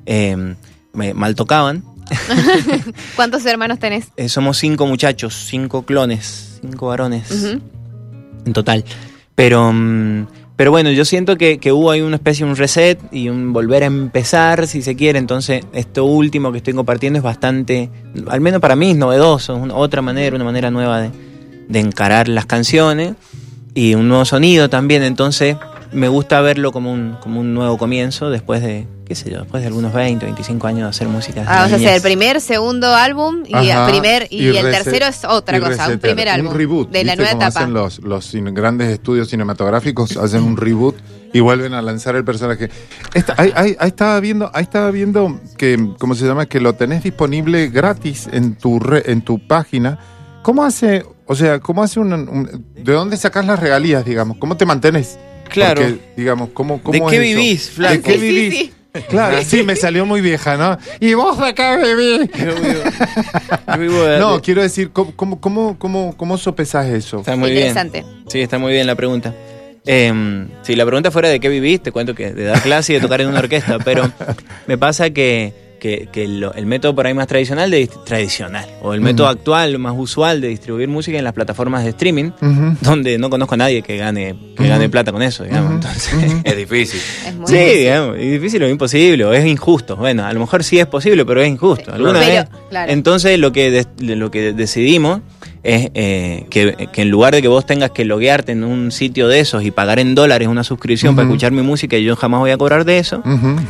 eh, 0.07 0.55
me 0.93 1.13
mal 1.13 1.35
tocaban. 1.35 1.83
¿Cuántos 3.15 3.45
hermanos 3.45 3.79
tenés? 3.79 4.07
Eh, 4.17 4.29
somos 4.29 4.57
cinco 4.57 4.87
muchachos, 4.87 5.45
cinco 5.47 5.83
clones, 5.83 6.59
cinco 6.61 6.87
varones 6.87 7.29
en 8.45 8.53
total. 8.53 8.83
Pero, 9.35 9.71
mm, 9.73 10.25
pero 10.55 10.71
bueno, 10.71 10.89
yo 10.91 11.05
siento 11.05 11.37
que, 11.37 11.59
que 11.59 11.71
hubo 11.71 11.91
ahí 11.91 12.01
una 12.01 12.15
especie 12.15 12.45
de 12.45 12.51
un 12.51 12.57
reset 12.57 12.99
y 13.11 13.29
un 13.29 13.53
volver 13.53 13.83
a 13.83 13.87
empezar, 13.87 14.67
si 14.67 14.81
se 14.81 14.95
quiere. 14.95 15.19
Entonces, 15.19 15.65
esto 15.73 16.05
último 16.05 16.51
que 16.51 16.57
estoy 16.59 16.73
compartiendo 16.73 17.17
es 17.17 17.23
bastante, 17.23 17.89
al 18.27 18.41
menos 18.41 18.61
para 18.61 18.75
mí, 18.75 18.91
es 18.91 18.97
novedoso. 18.97 19.55
Es 19.57 19.61
una- 19.61 19.75
otra 19.75 20.01
manera, 20.01 20.35
una 20.35 20.45
manera 20.45 20.71
nueva 20.71 21.01
de, 21.01 21.11
de 21.67 21.79
encarar 21.79 22.27
las 22.29 22.45
canciones 22.45 23.13
y 23.75 23.93
un 23.93 24.07
nuevo 24.07 24.25
sonido 24.25 24.69
también. 24.69 25.03
Entonces, 25.03 25.57
me 25.91 26.07
gusta 26.07 26.41
verlo 26.41 26.71
como 26.71 26.91
un, 26.91 27.17
como 27.21 27.39
un 27.39 27.53
nuevo 27.53 27.77
comienzo 27.77 28.29
después 28.29 28.61
de, 28.61 28.87
qué 29.05 29.15
sé 29.15 29.29
yo, 29.31 29.39
después 29.39 29.61
de 29.63 29.67
algunos 29.67 29.93
20, 29.93 30.25
25 30.25 30.67
años 30.67 30.81
de 30.83 30.89
hacer 30.89 31.07
música. 31.07 31.43
Ah, 31.47 31.65
o 31.65 31.77
sea, 31.77 31.95
el 31.95 32.01
primer, 32.01 32.41
segundo 32.41 32.93
álbum 32.93 33.43
y 33.47 33.53
Ajá, 33.53 33.85
el 33.85 33.91
primer 33.91 34.27
y, 34.29 34.47
el 34.55 34.71
tercero 34.71 35.05
es 35.07 35.23
otra 35.25 35.59
cosa, 35.59 35.89
un 35.89 35.99
primer 35.99 36.29
álbum 36.29 36.51
Un 36.51 36.57
reboot. 36.57 36.89
de 36.91 37.03
la 37.03 37.13
¿viste 37.15 37.23
nueva 37.33 37.45
etapa. 37.47 37.59
hacen 37.61 37.73
los, 37.73 38.31
grandes 38.53 38.89
estudios 38.89 39.29
cinematográficos, 39.29 40.17
hacen 40.17 40.43
un 40.43 40.57
reboot 40.57 40.95
y 41.33 41.39
vuelven 41.39 41.73
a 41.73 41.81
lanzar 41.81 42.15
el 42.15 42.23
personaje. 42.23 42.69
Esta- 43.13 43.35
ahí, 43.37 43.51
ahí- 43.55 43.75
ahí 43.79 43.87
estaba 43.89 44.19
viendo, 44.19 44.49
ahí 44.53 44.63
estaba 44.63 44.91
viendo 44.91 45.39
que, 45.57 45.93
¿cómo 45.99 46.15
se 46.15 46.25
llama? 46.25 46.45
Que 46.45 46.59
lo 46.59 46.73
tenés 46.73 47.03
disponible 47.03 47.67
gratis 47.69 48.27
en 48.31 48.55
tu 48.55 48.79
re- 48.79 49.11
en 49.11 49.21
tu 49.21 49.45
página. 49.45 49.99
¿Cómo 50.41 50.63
hace, 50.63 51.05
o 51.25 51.35
sea, 51.35 51.59
cómo 51.59 51.83
hace 51.83 51.99
un, 51.99 52.13
un- 52.13 52.65
de 52.75 52.93
dónde 52.93 53.17
sacás 53.17 53.45
las 53.45 53.59
regalías, 53.59 54.05
digamos? 54.05 54.37
¿Cómo 54.37 54.55
te 54.55 54.65
mantenés? 54.65 55.19
Claro. 55.49 55.81
Porque, 55.81 55.99
digamos, 56.15 56.49
¿cómo, 56.53 56.81
cómo 56.81 56.91
¿De 56.93 56.97
es 56.99 57.03
qué 57.21 57.29
eso? 57.31 57.39
vivís, 57.39 57.77
¿De 57.77 58.01
qué 58.01 58.13
Sí, 58.13 58.19
vivís? 58.19 58.53
sí. 58.53 58.73
Claro, 59.09 59.37
sí, 59.45 59.61
me 59.61 59.75
salió 59.75 60.07
muy 60.07 60.21
vieja, 60.21 60.57
¿no? 60.57 60.75
¿Y 60.99 61.13
vos 61.13 61.37
qué 61.55 61.77
vivís? 61.77 62.31
Yo 62.33 62.55
vivo- 62.55 62.83
yo 63.73 63.79
vivo 63.79 64.03
de- 64.03 64.17
No, 64.19 64.41
quiero 64.41 64.63
decir, 64.63 64.89
¿cómo, 64.91 65.15
cómo, 65.15 65.77
cómo, 65.77 66.15
cómo, 66.17 66.37
sopesás 66.37 66.87
eso? 66.87 67.19
Está 67.19 67.35
muy 67.35 67.51
bien. 67.51 67.67
Interesante. 67.67 68.03
Sí, 68.27 68.39
está 68.41 68.57
muy 68.57 68.71
bien 68.73 68.87
la 68.87 68.95
pregunta. 68.95 69.35
Eh, 69.85 70.47
si 70.63 70.75
la 70.75 70.85
pregunta 70.85 71.11
fuera 71.11 71.29
de 71.29 71.39
qué 71.39 71.47
vivís, 71.47 71.81
te 71.81 71.91
cuento 71.91 72.15
que 72.15 72.31
de 72.33 72.45
dar 72.45 72.61
clase 72.61 72.93
y 72.93 72.95
de 72.95 73.01
tocar 73.01 73.21
en 73.21 73.27
una 73.27 73.39
orquesta, 73.39 73.77
pero 73.79 74.11
me 74.67 74.77
pasa 74.79 75.11
que, 75.11 75.53
que- 75.79 76.09
que 76.11 76.27
lo- 76.27 76.53
el 76.53 76.65
método 76.65 76.95
por 76.95 77.05
ahí 77.07 77.13
más 77.13 77.27
tradicional, 77.27 77.69
de, 77.71 77.87
tradicional, 78.05 78.65
o 78.81 78.93
el 78.93 79.01
método 79.01 79.27
actual, 79.27 79.77
más 79.79 79.93
usual 79.97 80.41
de 80.41 80.47
distribuir 80.49 80.87
música 80.87 81.17
en 81.17 81.23
las 81.23 81.33
plataformas 81.33 81.83
de 81.83 81.89
streaming, 81.91 82.31
donde 82.81 83.17
no 83.17 83.29
conozco 83.29 83.55
a 83.55 83.57
nadie 83.57 83.81
que 83.81 83.97
gane, 83.97 84.35
que 84.57 84.67
gane 84.67 84.89
plata 84.89 85.11
con 85.11 85.21
eso, 85.21 85.43
digamos. 85.43 85.73
Entonces, 85.73 86.13
Es 86.43 86.57
difícil. 86.57 86.99
Es 87.27 87.35
muy 87.35 87.47
sí, 87.47 87.53
difícil. 87.55 87.79
digamos, 87.79 88.15
es 88.17 88.31
difícil 88.31 88.63
o 88.63 88.69
imposible, 88.69 89.25
o 89.25 89.33
es 89.33 89.45
injusto. 89.45 89.95
Bueno, 89.95 90.25
a 90.25 90.33
lo 90.33 90.39
mejor 90.39 90.63
sí 90.63 90.79
es 90.79 90.85
posible, 90.87 91.25
pero 91.25 91.41
es 91.41 91.47
injusto. 91.49 91.85
Sí. 91.85 91.91
Alguna 91.91 92.19
Pero, 92.19 92.33
vez. 92.33 92.45
claro. 92.69 92.91
Entonces 92.91 93.39
lo 93.39 93.51
que, 93.51 93.71
des- 93.71 93.87
lo 93.99 94.31
que 94.31 94.53
decidimos 94.53 95.21
es 95.67 95.91
eh, 95.95 96.45
que, 96.49 96.87
que 96.93 97.01
en 97.01 97.09
lugar 97.09 97.35
de 97.35 97.41
que 97.41 97.49
vos 97.49 97.65
tengas 97.65 97.91
que 97.91 98.05
loguearte 98.05 98.53
en 98.53 98.63
un 98.63 98.89
sitio 98.91 99.27
de 99.27 99.41
esos 99.41 99.63
y 99.63 99.71
pagar 99.71 99.99
en 99.99 100.15
dólares 100.15 100.47
una 100.47 100.63
suscripción 100.63 101.13
para 101.15 101.27
escuchar 101.27 101.51
mi 101.51 101.61
música 101.61 101.97
y 101.97 102.05
yo 102.05 102.15
jamás 102.15 102.39
voy 102.39 102.51
a 102.51 102.57
cobrar 102.57 102.85
de 102.85 102.99
eso, 102.99 103.21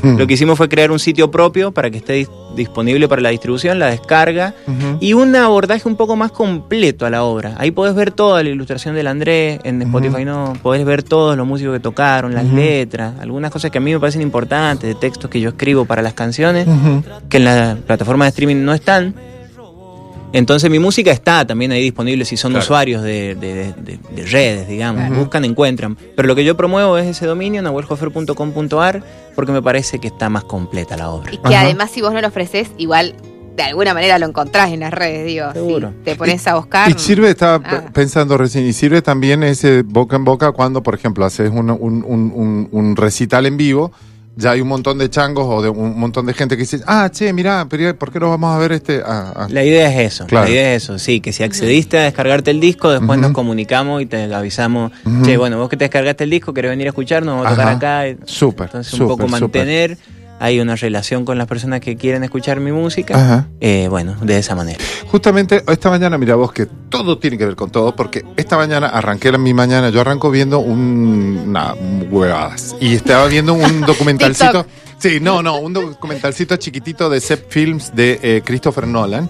lo 0.04 0.28
que 0.28 0.36
hicimos 0.36 0.58
fue 0.58 0.70
crear 0.70 0.92
un 0.92 1.00
sitio 1.00 1.32
propio 1.32 1.72
para 1.72 1.90
que 1.90 1.98
esté 1.98 2.22
dis- 2.22 2.30
disponible 2.56 3.08
para 3.08 3.22
la 3.24 3.30
distribución, 3.30 3.80
la 3.80 3.88
descarga 3.88 4.54
y 5.00 5.14
un 5.14 5.36
abordaje 5.36 5.88
un 5.88 5.96
poco 5.96 6.16
más 6.16 6.32
completo 6.32 7.06
a 7.06 7.10
la 7.10 7.24
obra. 7.24 7.56
Ahí 7.58 7.72
podés 7.72 7.96
ver 7.96 8.12
toda 8.12 8.44
la 8.44 8.50
ilustración 8.50 8.94
del 8.94 9.08
Andrés, 9.08 9.60
en 9.64 9.82
Spotify 9.82 10.24
no, 10.24 10.54
podés 10.62 10.86
ver 10.86 11.02
todos 11.02 11.36
los 11.36 11.48
músicos 11.48 11.74
que 11.74 11.80
tocaron, 11.80 12.34
las 12.36 12.46
letras, 12.46 13.16
algunas 13.20 13.50
cosas 13.52 13.72
que 13.72 13.80
a 13.80 13.82
mí 13.82 13.92
me 13.92 14.00
parecen 14.00 14.22
importantes, 14.22 14.88
de 14.88 14.94
textos 14.96 15.30
que 15.32 15.40
yo 15.42 15.50
escribo 15.50 15.86
para 15.86 16.04
las 16.04 16.14
canciones, 16.14 16.68
que 17.28 17.38
en 17.38 17.46
la 17.46 17.78
plataforma 17.88 18.26
de 18.26 18.30
streaming 18.30 18.64
no 18.64 18.74
están. 18.74 19.16
Entonces 20.34 20.70
mi 20.70 20.78
música 20.80 21.12
está 21.12 21.48
también 21.48 21.72
ahí 21.72 21.82
disponible 21.84 22.26
si 22.26 22.36
son 22.38 22.52
Claro. 22.52 22.64
usuarios 22.66 23.02
de, 23.02 23.36
de- 23.36 23.74
de- 23.74 24.00
de 24.16 24.26
redes, 24.26 24.68
digamos, 24.68 25.06
Claro. 25.08 25.22
buscan, 25.22 25.46
encuentran. 25.46 25.98
Pero 26.16 26.28
lo 26.28 26.36
que 26.36 26.44
yo 26.44 26.58
promuevo 26.58 26.98
es 26.98 27.08
ese 27.08 27.26
dominio, 27.26 27.62
nahuelhofer.com.ar, 27.62 29.04
porque 29.36 29.52
me 29.52 29.62
parece 29.62 30.00
que 30.00 30.08
está 30.08 30.30
más 30.30 30.44
completa 30.44 30.98
la 30.98 31.10
obra. 31.10 31.34
Y 31.34 31.38
que 31.38 31.56
Ajá. 31.56 31.62
además 31.62 31.92
si 31.92 32.02
vos 32.02 32.14
no 32.14 32.22
lo 32.22 32.28
ofreces, 32.28 32.70
igual 32.78 33.16
de 33.56 33.64
alguna 33.64 33.94
manera 33.96 34.20
lo 34.20 34.28
encontrás 34.28 34.70
en 34.72 34.82
las 34.82 34.94
redes, 34.94 35.26
digo. 35.26 35.52
Seguro. 35.54 35.90
Si 35.90 36.04
te 36.04 36.16
pones 36.16 36.46
a 36.46 36.56
buscar. 36.56 36.92
Y 36.92 36.94
sirve, 37.00 37.30
estaba 37.30 37.60
Ah. 37.66 37.86
pensando 37.94 38.38
recién, 38.38 38.68
y 38.68 38.74
sirve 38.74 39.02
también 39.02 39.42
ese 39.44 39.82
boca 39.82 40.16
en 40.16 40.26
boca 40.26 40.52
cuando, 40.52 40.84
por 40.84 40.94
ejemplo, 40.94 41.26
haces 41.26 41.50
un, 41.50 41.72
un- 41.72 42.04
un- 42.06 42.32
un- 42.36 42.68
un 42.72 42.96
recital 42.96 43.46
en 43.48 43.58
vivo, 43.58 43.92
ya 44.38 44.52
hay 44.52 44.62
un 44.62 44.68
montón 44.68 45.00
de 45.00 45.10
changos 45.10 45.46
o 45.50 45.62
de 45.64 45.70
un 45.70 46.00
montón 46.00 46.26
de 46.28 46.34
gente 46.34 46.56
que 46.56 46.62
dice, 46.62 46.80
ah, 46.86 47.10
che, 47.12 47.34
mirá, 47.34 47.66
pero 47.68 47.98
¿por 47.98 48.12
qué 48.12 48.20
no 48.20 48.30
vamos 48.30 48.56
a 48.56 48.60
ver 48.60 48.72
este? 48.72 49.02
Ah, 49.04 49.34
ah. 49.36 49.48
La 49.50 49.64
idea 49.64 49.90
es 49.92 50.14
eso, 50.14 50.28
Claro. 50.28 50.46
la 50.46 50.52
idea 50.52 50.76
es 50.76 50.84
eso, 50.84 51.00
sí, 51.00 51.20
que 51.22 51.34
si 51.34 51.44
accediste 51.44 51.98
a 51.98 52.04
descargarte 52.04 52.52
el 52.52 52.60
disco, 52.60 52.92
después 52.92 53.20
nos 53.20 53.32
comunicamos 53.32 54.02
y 54.02 54.06
te 54.06 54.32
avisamos, 54.34 54.92
Ujú. 55.06 55.24
che, 55.26 55.38
bueno, 55.38 55.58
vos 55.58 55.70
que 55.70 55.76
te 55.78 55.86
descargaste 55.86 56.24
el 56.26 56.30
disco, 56.30 56.54
querés 56.54 56.70
venir 56.70 56.86
a 56.88 56.90
escucharnos, 56.90 57.34
vamos 57.36 57.48
a 57.48 57.50
tocar 57.50 57.68
Ajá. 57.68 57.78
acá. 58.04 58.18
Súper, 58.26 58.66
Entonces 58.68 58.94
un 58.94 59.08
poco 59.08 59.28
mantener 59.28 59.98
ahí 60.40 60.60
una 60.60 60.76
relación 60.76 61.26
con 61.26 61.38
las 61.38 61.48
personas 61.48 61.80
que 61.80 61.96
quieren 61.96 62.24
escuchar 62.24 62.60
mi 62.60 62.72
música, 62.72 63.16
Ajá. 63.16 63.48
eh, 63.60 63.88
bueno, 63.90 64.16
de 64.22 64.38
esa 64.38 64.56
manera. 64.56 64.80
Justamente 65.08 65.64
esta 65.68 65.90
mañana, 65.90 66.18
mira 66.18 66.36
vos, 66.36 66.52
que 66.52 66.66
todo 66.66 67.18
tiene 67.18 67.38
que 67.38 67.46
ver 67.46 67.56
con 67.56 67.70
todo, 67.70 67.96
porque 67.96 68.24
esta 68.36 68.58
mañana 68.58 68.88
arranqué 68.88 69.32
la, 69.32 69.38
mi 69.38 69.54
mañana, 69.54 69.90
yo 69.90 70.02
arranco 70.02 70.30
viendo 70.32 70.60
un, 70.60 71.44
una 71.48 71.74
huevadas, 72.10 72.76
y 72.80 72.96
estaba 72.96 73.28
viendo 73.28 73.54
un 73.54 73.82
documentalcito. 73.86 74.66
Sí, 75.00 75.20
no, 75.22 75.44
no, 75.44 75.58
un 75.60 75.74
documentalcito 75.74 76.56
chiquitito 76.58 77.08
de 77.08 77.20
Sepp 77.20 77.52
Films 77.52 77.96
de 77.96 78.20
eh, 78.24 78.42
Christopher 78.44 78.88
Nolan. 78.88 79.30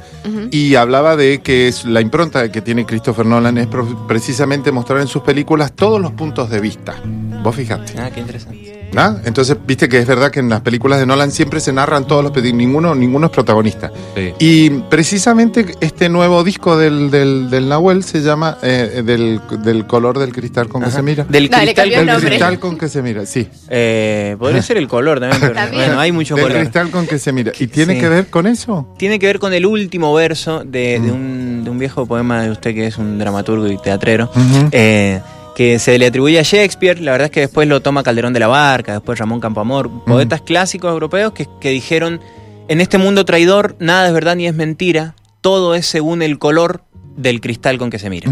Y 0.50 0.76
hablaba 0.76 1.18
de 1.18 1.42
que 1.42 1.68
es 1.68 1.84
la 1.84 2.00
impronta 2.00 2.50
que 2.52 2.62
tiene 2.62 2.86
Christopher 2.86 3.26
Nolan 3.26 3.58
es 3.58 3.68
precisamente 4.08 4.72
mostrar 4.72 5.02
en 5.02 5.08
sus 5.08 5.24
películas 5.24 5.74
todos 5.74 6.00
los 6.00 6.14
puntos 6.14 6.50
de 6.50 6.62
vista. 6.62 6.96
Vos 7.44 7.54
fijate. 7.54 8.00
Ah, 8.00 8.10
qué 8.14 8.22
interesante. 8.22 8.77
¿No? 8.94 9.20
Entonces, 9.26 9.58
viste 9.66 9.88
que 9.90 10.00
es 10.00 10.08
verdad 10.08 10.32
que 10.32 10.40
en 10.40 10.50
las 10.50 10.62
películas 10.62 11.00
de 11.00 11.06
Nolan 11.06 11.32
siempre 11.32 11.60
se 11.60 11.72
narran 11.74 12.06
todos 12.08 12.24
los 12.24 12.32
ninguno 12.54 12.96
ninguno 12.96 13.28
es 13.28 13.32
protagonista. 13.32 13.92
Sí. 14.16 14.34
Y 14.40 14.70
precisamente 14.90 15.66
este 15.82 16.10
nuevo 16.10 16.44
disco 16.44 16.78
del, 16.78 17.10
del, 17.12 17.50
del 17.50 17.68
Nahuel 17.70 18.04
se 18.04 18.22
llama 18.22 18.58
eh, 18.64 19.02
del, 19.06 19.40
del 19.64 19.86
color 19.88 20.18
del 20.20 20.32
cristal 20.34 20.68
con 20.68 20.84
que 20.84 20.92
se 20.92 21.02
mira. 21.02 21.24
Del 21.28 21.50
cristal, 21.50 21.90
Del 21.90 22.22
cristal 22.22 22.60
con 22.60 22.78
que 22.78 22.88
se 22.90 23.02
mira, 23.02 23.26
sí. 23.26 23.48
eh, 23.70 24.36
podría 24.40 24.62
ser 24.62 24.78
el 24.78 24.88
color 24.88 25.20
también, 25.20 25.42
pero 25.42 25.54
También. 25.54 25.86
bueno, 25.86 26.00
hay 26.00 26.12
mucho 26.12 26.36
Del 26.36 26.46
color. 26.46 26.60
cristal 26.60 26.90
con 26.92 27.08
que 27.08 27.20
se 27.20 27.32
mira. 27.32 27.52
¿Y 27.60 27.68
tiene 27.68 27.96
Sí. 27.96 28.00
que 28.02 28.10
ver 28.10 28.28
con 28.28 28.48
eso? 28.48 28.94
Tiene 28.98 29.20
que 29.20 29.28
ver 29.28 29.40
con 29.40 29.54
el 29.54 29.66
último 29.66 30.14
verso 30.14 30.64
de, 30.66 31.00
Mm. 31.00 31.06
de 31.06 31.12
un, 31.12 31.64
de 31.66 31.70
un 31.70 31.80
viejo 31.80 32.06
poema 32.06 32.42
de 32.44 32.52
usted 32.52 32.74
que 32.74 32.88
es 32.88 32.98
un 32.98 33.18
dramaturgo 33.20 33.68
y 33.68 33.78
teatrero. 33.78 34.30
Eh, 34.72 35.20
que 35.58 35.80
se 35.80 35.98
le 35.98 36.06
atribuye 36.06 36.38
a 36.38 36.44
Shakespeare, 36.44 37.02
la 37.02 37.14
verdad 37.14 37.26
es 37.26 37.32
que 37.32 37.40
después 37.40 37.68
lo 37.68 37.82
toma 37.82 38.04
Calderón 38.04 38.32
de 38.32 38.40
la 38.40 38.46
Barca, 38.46 38.94
después 38.94 39.18
Ramón 39.18 39.40
Campoamor, 39.40 39.90
poetas 40.06 40.42
clásicos 40.42 40.92
europeos 40.92 41.34
que, 41.34 41.48
que 41.60 41.72
dijeron, 41.72 42.22
en 42.68 42.80
este 42.80 43.00
mundo 43.00 43.26
traidor 43.26 43.76
nada 43.80 44.06
es 44.06 44.14
verdad 44.14 44.36
ni 44.36 44.46
es 44.46 44.54
mentira, 44.54 45.16
todo 45.42 45.74
es 45.74 45.88
según 45.88 46.22
el 46.22 46.38
color 46.38 46.84
del 47.16 47.42
cristal 47.42 47.80
con 47.80 47.90
que 47.90 47.98
se 47.98 48.12
mira. 48.12 48.30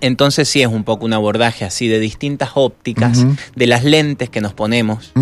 Entonces 0.00 0.48
sí 0.48 0.62
es 0.62 0.66
un 0.66 0.82
poco 0.82 1.04
un 1.04 1.12
abordaje 1.12 1.64
así 1.64 1.86
de 1.86 2.00
distintas 2.00 2.50
ópticas, 2.54 3.24
de 3.54 3.66
las 3.68 3.84
lentes 3.84 4.28
que 4.28 4.40
nos 4.40 4.52
ponemos. 4.52 5.12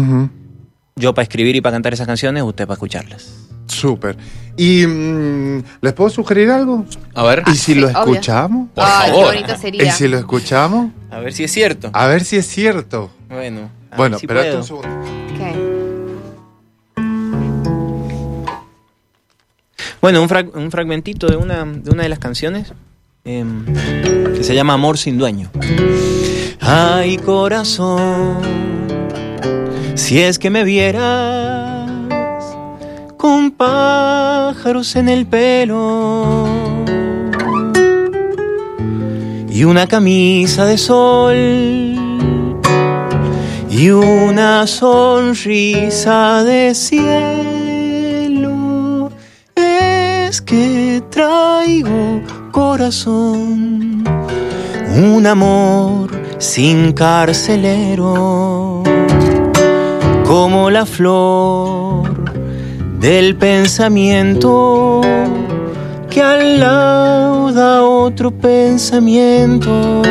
Yo 0.97 1.13
para 1.15 1.25
escribir 1.25 1.57
y 1.57 1.61
para 1.61 1.75
cantar 1.75 1.93
esas 1.93 2.07
canciones, 2.07 2.43
usted 2.43 2.67
para 2.67 2.75
escucharlas. 2.75 3.33
Súper. 3.67 4.17
¿Y 4.57 4.87
mm, 4.87 5.63
les 5.81 5.93
puedo 5.95 6.11
sugerir 6.11 6.51
algo? 6.51 6.85
A 7.15 7.25
ver. 7.25 7.43
¿Y 7.47 7.55
si 7.57 7.75
lo 7.75 7.89
obvio. 7.89 7.99
escuchamos? 8.15 8.69
Por 8.75 8.85
Ay, 8.87 9.11
favor. 9.11 9.31
qué 9.33 9.37
bonito 9.41 9.55
¿Y 9.55 9.59
sería. 9.61 9.93
si 9.93 10.07
lo 10.09 10.19
escuchamos? 10.19 10.91
A 11.11 11.19
ver 11.19 11.33
si 11.33 11.45
es 11.45 11.53
cierto. 11.53 11.91
A 11.93 12.07
ver 12.07 12.25
si 12.25 12.37
es 12.37 12.47
cierto. 12.47 13.11
Bueno. 13.29 13.71
a 13.91 13.97
Bueno, 13.97 14.15
ver 14.17 14.21
si 14.21 14.27
espérate 14.27 14.49
puedo. 14.51 14.61
un 14.61 14.65
segundo. 14.65 14.89
Bueno, 20.01 20.21
un, 20.23 20.29
frag- 20.29 20.55
un 20.55 20.71
fragmentito 20.71 21.27
de 21.29 21.37
una, 21.37 21.65
de 21.65 21.91
una 21.91 22.03
de 22.03 22.09
las 22.11 22.19
canciones 22.19 22.73
em, 23.25 23.65
que 24.35 24.45
se 24.45 24.55
llama 24.55 24.75
Amor 24.75 24.99
sin 24.99 25.17
dueño. 25.17 25.51
Ay, 26.61 27.17
corazón, 27.19 28.84
si 29.95 30.21
es 30.21 30.39
que 30.39 30.51
me 30.51 30.65
vieras 30.65 31.91
con 33.17 33.51
pájaros 33.51 34.97
en 34.97 35.09
el 35.09 35.27
pelo 35.27 36.47
y 39.49 39.65
una 39.65 39.87
camisa 39.87 40.67
de 40.67 40.77
sol 40.79 41.37
y 43.71 43.91
una 43.91 44.67
sonrisa 44.67 46.43
de 46.43 46.75
cielo. 46.75 48.15
Es 49.57 50.41
que 50.41 51.03
traigo 51.11 52.21
corazón, 52.51 54.05
un 54.97 55.27
amor 55.27 56.11
sin 56.39 56.93
carcelero, 56.93 58.64
como 60.37 60.69
la 60.69 60.85
flor 60.85 62.11
del 62.99 63.37
pensamiento 63.37 65.01
que 66.11 66.21
alauda 66.21 67.85
otro 67.85 68.33
pensamiento. 68.33 70.03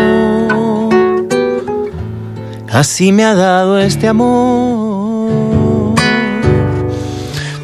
Así 2.72 3.12
me 3.12 3.26
ha 3.26 3.36
dado 3.36 3.78
este 3.78 4.08
amor. 4.08 5.94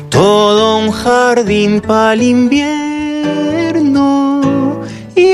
Todo 0.10 0.80
un 0.80 0.92
jardín 0.92 1.80
para 1.80 2.12
el 2.12 2.24
invierno 2.24 3.72
y 5.16 5.28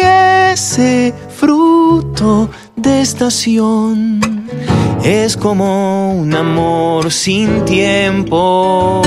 ese 0.53 1.12
fruto 1.36 2.51
de 2.75 3.01
estación 3.01 4.20
es 5.06 5.38
como 5.38 6.14
un 6.16 6.34
amor 6.34 7.12
sin 7.12 7.64
tiempo. 7.66 9.04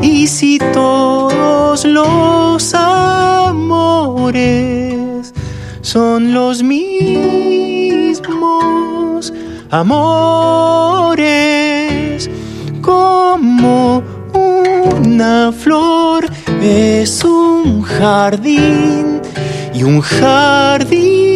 Y 0.00 0.26
si 0.26 0.58
todos 0.72 1.84
los 1.84 2.74
amores 2.74 4.14
son 5.82 6.32
los 6.32 6.62
mismos 6.62 6.90
amores, 9.70 10.88
como 12.80 14.02
una 14.96 15.52
flor 15.52 16.26
es 16.62 17.22
un 17.22 17.82
jardín 17.82 19.20
y 19.74 19.82
un 19.82 20.00
jardinero. 20.00 21.28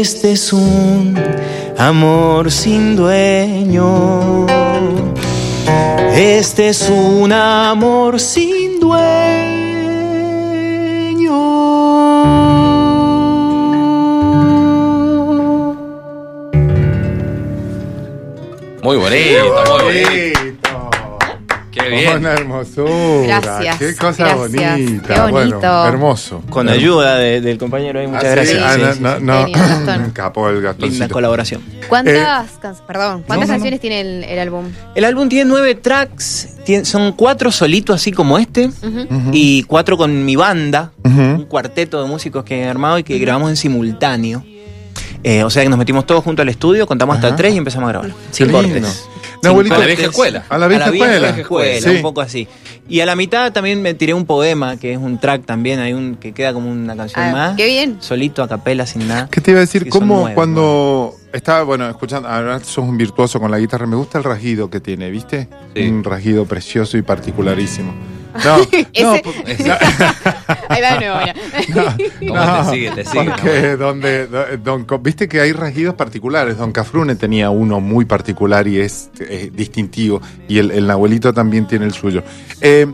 Este 0.00 0.30
es 0.30 0.52
un 0.52 1.18
amor 1.76 2.52
sin 2.52 2.94
dueño. 2.94 4.46
Este 6.14 6.68
es 6.68 6.88
un 6.88 7.32
amor 7.32 8.20
sin 8.20 8.78
dueño. 8.78 8.98
Muy 18.84 18.96
bonito, 18.96 19.64
muy 19.66 19.82
bonito. 19.82 20.37
Bien. 22.08 22.18
Una 22.18 22.32
hermosura. 22.34 23.40
Gracias, 23.40 23.78
Qué 23.78 23.96
cosa 23.96 24.24
gracias. 24.24 24.38
bonita. 24.38 25.14
Qué 25.14 25.20
bonito. 25.32 25.58
Bueno, 25.58 25.86
hermoso. 25.86 26.42
Con 26.50 26.68
ayuda 26.68 27.16
de- 27.18 27.40
del 27.40 27.58
compañero 27.58 28.00
ahí, 28.00 28.06
muchas 28.06 28.24
Ah, 28.24 28.44
sí, 28.44 28.52
gracias. 28.54 28.62
ah, 28.62 28.74
Sí, 28.74 28.80
no, 28.80 28.92
sí, 28.94 29.00
no, 29.00 29.16
sí. 29.18 29.22
no. 29.24 29.38
Genio, 29.46 29.58
Gastón. 29.86 30.10
Capo 30.14 30.48
el 30.48 30.66
Linda 30.78 31.08
colaboración. 31.08 31.62
¿Cuántas, 31.88 32.50
can- 32.60 32.74
perdón, 32.86 33.22
¿cuántas 33.26 33.48
no, 33.48 33.54
no. 33.54 33.58
canciones 33.58 33.80
tiene 33.80 34.00
el, 34.02 34.24
el 34.24 34.38
álbum? 34.38 34.64
El 34.94 35.04
álbum 35.04 35.28
tiene 35.28 35.48
nueve 35.48 35.74
tracks, 35.74 36.56
tiene- 36.64 36.84
son 36.84 37.12
cuatro 37.12 37.50
solitos 37.50 37.96
así 37.96 38.12
como 38.12 38.38
este, 38.38 38.70
y 39.32 39.62
cuatro 39.64 39.96
con 39.96 40.24
mi 40.24 40.36
banda, 40.36 40.92
un 41.04 41.44
cuarteto 41.48 42.02
de 42.02 42.08
músicos 42.08 42.44
que 42.44 42.60
he 42.60 42.66
armado 42.68 42.98
y 42.98 43.04
que 43.04 43.18
grabamos 43.18 43.50
en 43.50 43.56
simultáneo. 43.56 44.44
Eh, 45.24 45.42
o 45.42 45.50
sea 45.50 45.64
que 45.64 45.68
nos 45.68 45.78
metimos 45.78 46.06
todos 46.06 46.22
juntos 46.22 46.42
al 46.44 46.48
estudio, 46.48 46.86
contamos 46.86 47.16
hasta 47.16 47.34
tres 47.34 47.52
y 47.52 47.56
empezamos 47.56 47.88
a 47.88 47.92
grabar. 47.92 48.10
Sin 48.30 48.50
cortes. 48.50 49.08
No, 49.42 49.50
abuelito. 49.50 49.74
A 49.74 49.78
la 49.78 49.86
vieja 49.86 50.02
escuela. 50.06 50.44
A 50.48 50.58
la 50.58 50.68
vieja 50.68 50.86
escuela. 50.90 51.28
escuela, 51.30 51.80
Sí. 51.80 51.96
un 51.96 52.02
poco 52.02 52.20
así. 52.20 52.48
Y 52.88 53.00
a 53.00 53.06
la 53.06 53.14
mitad 53.16 53.52
también 53.52 53.82
me 53.82 53.94
tiré 53.94 54.14
un 54.14 54.24
poema, 54.26 54.76
que 54.78 54.92
es 54.92 54.98
un 54.98 55.18
track 55.18 55.44
también, 55.44 55.78
hay 55.80 55.92
un 55.92 56.16
que 56.16 56.32
queda 56.32 56.52
como 56.52 56.70
una 56.70 56.96
canción 56.96 57.24
Ah, 57.26 57.32
más. 57.32 57.56
qué 57.56 57.66
bien. 57.66 57.98
Solito, 58.00 58.42
a 58.42 58.48
capela, 58.48 58.86
sin 58.86 59.06
nada. 59.06 59.28
¿Qué 59.30 59.40
te 59.40 59.50
iba 59.50 59.58
a 59.58 59.62
decir? 59.62 59.88
¿Cómo 59.88 60.20
nueve, 60.20 60.34
cuando 60.34 61.14
estaba, 61.32 61.62
bueno, 61.64 61.88
escuchando, 61.88 62.28
ahora 62.28 62.58
sos 62.60 62.78
un 62.78 62.96
virtuoso 62.96 63.38
con 63.40 63.50
la 63.50 63.58
guitarra, 63.58 63.86
me 63.86 63.96
gusta 63.96 64.18
el 64.18 64.24
rasguido 64.24 64.70
que 64.70 64.80
tiene, 64.80 65.10
¿viste? 65.10 65.48
Sí. 65.76 65.82
Un 65.82 66.02
rasguido 66.02 66.46
precioso 66.46 66.96
y 66.96 67.02
particularísimo. 67.02 67.92
No, 68.44 68.56
no, 69.02 69.14
Ese- 69.14 69.22
po- 69.22 69.32
Ahí 70.68 70.82
va 70.82 70.92
de 70.94 70.98
nuevo, 71.00 71.18
mira. 71.20 71.96
¿Cómo 72.28 72.64
te 72.70 72.70
sigue? 72.70 72.90
Te 72.92 73.04
sigue. 73.04 73.24
Porque 73.30 73.76
donde, 73.76 74.26
do- 74.26 74.56
don, 74.62 74.84
Co- 74.84 74.98
viste 74.98 75.28
que 75.28 75.40
hay 75.40 75.52
rasguidos 75.52 75.94
particulares. 75.94 76.56
Don 76.58 76.72
Cafrune 76.72 77.14
tenía 77.16 77.50
uno 77.50 77.80
muy 77.80 78.04
particular 78.04 78.66
y 78.68 78.80
es, 78.80 79.10
distintivo. 79.52 80.20
Y 80.48 80.58
el, 80.58 80.70
el 80.70 80.90
abuelito 80.90 81.32
también 81.32 81.66
tiene 81.66 81.86
el 81.86 81.92
suyo. 81.92 82.22
Eh, 82.60 82.86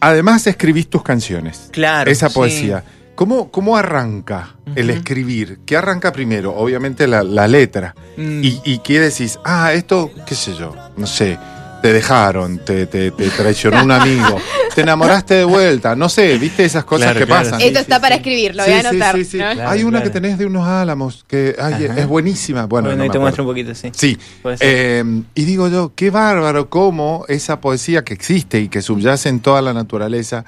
además, 0.00 0.46
escribís 0.46 0.88
tus 0.88 1.02
canciones. 1.02 1.68
Claro. 1.72 2.10
Esa 2.10 2.28
sí. 2.28 2.34
poesía. 2.34 2.84
¿Cómo, 3.14 3.50
¿Cómo 3.50 3.78
arranca 3.78 4.56
el 4.74 4.90
escribir? 4.90 5.60
¿Qué 5.64 5.74
arranca 5.76 6.12
primero? 6.12 6.54
Obviamente 6.54 7.06
la, 7.06 7.22
la 7.22 7.48
letra. 7.48 7.94
Mm. 8.18 8.44
¿Y, 8.44 8.60
¿Y 8.62 8.78
qué 8.80 9.00
decís? 9.00 9.38
Ah, 9.42 9.72
esto, 9.72 10.10
qué 10.26 10.34
sé 10.34 10.54
yo, 10.54 10.76
no 10.98 11.06
sé, 11.06 11.38
te 11.86 11.92
dejaron, 11.92 12.58
te, 12.58 12.86
te, 12.86 13.12
te 13.12 13.28
traicionó 13.30 13.84
un 13.84 13.92
amigo, 13.92 14.38
te 14.74 14.80
enamoraste 14.80 15.34
de 15.34 15.44
vuelta, 15.44 15.94
no 15.94 16.08
sé, 16.08 16.36
viste 16.36 16.64
esas 16.64 16.84
cosas 16.84 17.12
Claro, 17.12 17.20
que 17.20 17.26
claro, 17.26 17.44
pasan. 17.44 17.60
sí, 17.60 17.66
Esto 17.68 17.78
está 17.78 18.00
para 18.00 18.16
escribir, 18.16 18.56
lo 18.56 18.64
voy 18.64 18.72
a 18.72 18.76
Sí, 18.76 18.80
sí, 18.82 18.86
anotar. 18.88 19.14
sí, 19.14 19.24
sí. 19.24 19.38
¿no? 19.38 19.52
Claro, 19.52 19.70
Hay 19.70 19.82
una 19.84 19.90
claro. 20.00 20.04
que 20.04 20.10
tenés 20.10 20.36
de 20.36 20.46
unos 20.46 20.66
álamos 20.66 21.24
que 21.28 21.54
ay, 21.60 21.88
es 21.96 22.06
buenísima. 22.08 22.66
Bueno, 22.66 22.88
Bueno, 22.88 22.96
no 22.98 23.02
ahí 23.04 23.10
te 23.10 23.20
muestro 23.20 23.44
un 23.44 23.50
poquito, 23.50 23.72
sí. 23.76 23.92
Sí. 23.94 24.18
Eh, 24.58 25.04
y 25.36 25.44
digo 25.44 25.68
yo, 25.68 25.92
qué 25.94 26.10
bárbaro 26.10 26.68
cómo 26.68 27.24
esa 27.28 27.60
poesía 27.60 28.02
que 28.02 28.14
existe 28.14 28.58
y 28.58 28.68
que 28.68 28.82
subyace 28.82 29.28
en 29.28 29.38
toda 29.38 29.62
la 29.62 29.72
naturaleza 29.72 30.44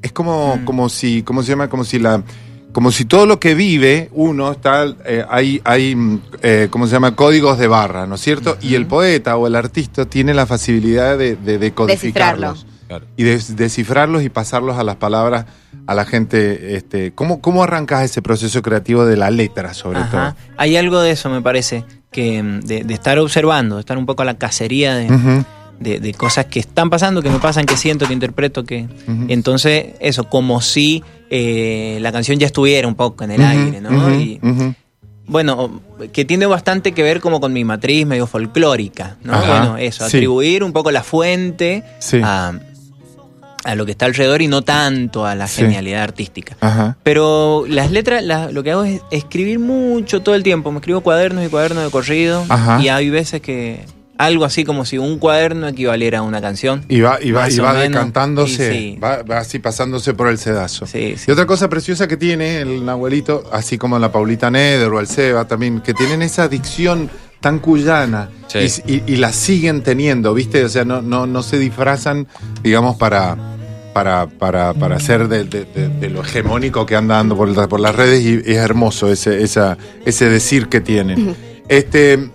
es 0.00 0.10
como, 0.12 0.56
Mm. 0.56 0.64
como 0.64 0.88
si, 0.88 1.22
¿cómo 1.22 1.42
se 1.42 1.50
llama? 1.50 1.68
Como 1.68 1.84
si 1.84 1.98
la 1.98 2.22
como 2.72 2.90
si 2.92 3.04
todo 3.06 3.26
lo 3.26 3.40
que 3.40 3.54
vive 3.54 4.08
uno 4.12 4.52
está, 4.52 4.86
eh, 5.04 5.24
hay, 5.28 5.60
hay 5.64 5.94
mm, 5.96 6.20
eh, 6.42 6.68
¿cómo 6.70 6.86
se 6.86 6.92
llama? 6.92 7.14
Códigos 7.16 7.58
de 7.58 7.66
barra, 7.66 8.06
¿no 8.06 8.16
es 8.16 8.20
cierto? 8.20 8.56
Y 8.60 8.74
el 8.74 8.86
poeta 8.86 9.36
o 9.36 9.46
el 9.46 9.56
artista 9.56 10.04
tiene 10.04 10.34
la 10.34 10.46
facilidad 10.46 11.16
de, 11.18 11.36
de 11.36 11.58
decodificarlos. 11.58 12.66
Claro. 12.86 13.04
Y 13.16 13.24
de- 13.24 13.38
descifrarlos 13.54 14.22
y 14.22 14.30
pasarlos 14.30 14.78
a 14.78 14.82
las 14.84 14.96
palabras 14.96 15.44
a 15.86 15.94
la 15.94 16.04
gente. 16.06 16.76
Este, 16.76 17.12
¿cómo, 17.12 17.40
¿Cómo 17.40 17.62
arrancas 17.62 18.02
ese 18.04 18.22
proceso 18.22 18.62
creativo 18.62 19.04
de 19.04 19.16
la 19.16 19.30
letra, 19.30 19.74
sobre 19.74 19.98
Ajá. 20.00 20.36
Hay 20.56 20.76
algo 20.76 21.00
de 21.00 21.10
eso, 21.10 21.28
me 21.28 21.42
parece, 21.42 21.84
que 22.10 22.42
mm, 22.42 22.60
de, 22.60 22.84
de 22.84 22.94
estar 22.94 23.18
observando, 23.18 23.74
de 23.76 23.80
estar 23.80 23.98
un 23.98 24.06
poco 24.06 24.22
a 24.22 24.24
la 24.24 24.38
cacería 24.38 24.94
de, 24.94 25.06
todo? 25.08 25.44
De- 25.80 26.00
de 26.00 26.14
cosas 26.14 26.46
que 26.46 26.58
están 26.60 26.90
pasando, 26.90 27.22
que 27.22 27.30
me 27.30 27.38
pasan, 27.38 27.64
que 27.66 27.76
siento, 27.76 28.06
que 28.06 28.12
interpreto, 28.12 28.64
que... 28.64 28.86
Entonces, 29.28 29.94
eso, 30.00 30.24
como 30.28 30.60
si 30.60 31.02
eh, 31.30 31.98
la 32.00 32.10
canción 32.12 32.38
ya 32.38 32.46
estuviera 32.46 32.88
un 32.88 32.94
poco 32.94 33.24
en 33.24 33.30
el 33.32 33.40
Ujú, 33.40 33.48
aire, 33.50 33.80
¿no? 33.80 34.14
Y, 34.14 34.40
bueno, 35.26 35.82
que 36.12 36.24
tiene 36.24 36.46
bastante 36.46 36.92
que 36.92 37.02
ver 37.02 37.20
como 37.20 37.40
con 37.40 37.52
mi 37.52 37.62
matriz 37.64 38.06
medio 38.06 38.26
folclórica, 38.26 39.16
¿no? 39.22 39.34
Ajá, 39.34 39.46
Bueno, 39.58 39.76
eso, 39.76 40.08
sí. 40.08 40.16
atribuir 40.16 40.64
un 40.64 40.72
poco 40.72 40.90
la 40.90 41.02
fuente 41.02 41.84
Sí. 41.98 42.18
a, 42.24 42.58
a 43.64 43.74
lo 43.74 43.84
que 43.84 43.92
está 43.92 44.06
alrededor 44.06 44.40
y 44.40 44.48
no 44.48 44.62
tanto 44.62 45.26
a 45.26 45.34
la 45.34 45.46
Sí. 45.46 45.60
genialidad 45.62 46.02
artística. 46.02 46.56
Ajá. 46.60 46.96
Pero 47.02 47.66
las 47.68 47.90
letras, 47.90 48.24
la- 48.24 48.50
lo 48.50 48.62
que 48.62 48.70
hago 48.70 48.84
es 48.84 49.02
escribir 49.10 49.58
mucho 49.58 50.22
todo 50.22 50.34
el 50.34 50.42
tiempo. 50.42 50.72
Me 50.72 50.78
escribo 50.78 51.02
cuadernos 51.02 51.44
y 51.44 51.48
cuadernos 51.50 51.84
de 51.84 51.90
corrido. 51.90 52.46
Ajá. 52.48 52.80
Y 52.80 52.88
hay 52.88 53.10
veces 53.10 53.42
que 53.42 53.84
algo 54.18 54.44
así 54.44 54.64
como 54.64 54.84
si 54.84 54.98
un 54.98 55.18
cuaderno 55.18 55.68
equivaliera 55.68 56.18
a 56.18 56.22
una 56.22 56.40
canción. 56.40 56.84
Y 56.88 57.00
va, 57.00 57.18
y 57.22 57.30
va, 57.30 57.48
y 57.48 57.56
va 57.58 57.72
decantándose, 57.74 58.74
Y 58.74 58.78
sí. 58.94 58.98
va, 59.02 59.22
va 59.22 59.38
así 59.38 59.58
pasándose 59.60 60.12
por 60.14 60.28
el 60.28 60.38
sedazo. 60.38 60.86
Sí, 60.86 61.14
sí. 61.16 61.24
Y 61.28 61.30
otra 61.30 61.46
cosa 61.46 61.68
preciosa 61.68 62.08
que 62.08 62.16
tiene 62.16 62.60
el 62.60 62.88
abuelito, 62.88 63.48
así 63.52 63.78
como 63.78 63.98
la 63.98 64.10
Paulita 64.12 64.50
Neder 64.50 64.88
o 64.90 65.00
el 65.00 65.06
Seba 65.06 65.46
también, 65.46 65.80
que 65.80 65.94
tienen 65.94 66.20
esa 66.22 66.48
dicción 66.48 67.08
tan 67.40 67.60
cuyana 67.60 68.28
Sí. 68.48 68.58
y, 68.86 68.92
y- 68.94 69.02
y 69.06 69.16
la 69.16 69.32
siguen 69.32 69.82
teniendo, 69.82 70.34
¿viste? 70.34 70.64
O 70.64 70.68
sea, 70.68 70.84
no, 70.84 71.00
no, 71.00 71.26
no 71.28 71.42
se 71.44 71.56
disfrazan, 71.58 72.26
digamos, 72.64 72.96
para, 72.96 73.36
para, 73.92 74.26
para, 74.26 74.74
para 74.74 74.96
hacer 74.96 75.28
de, 75.28 75.44
de- 75.44 75.64
de- 75.64 75.88
de 75.88 76.10
lo 76.10 76.22
hegemónico 76.22 76.84
que 76.86 76.96
anda 76.96 77.14
dando 77.16 77.36
por, 77.36 77.68
por 77.68 77.78
las 77.78 77.94
redes 77.94 78.24
y 78.24 78.50
es 78.50 78.56
hermoso 78.56 79.12
ese, 79.12 79.44
esa, 79.44 79.78
ese 80.04 80.28
decir 80.28 80.68
que 80.68 80.80
tienen. 80.80 81.36
Este, 81.68 82.30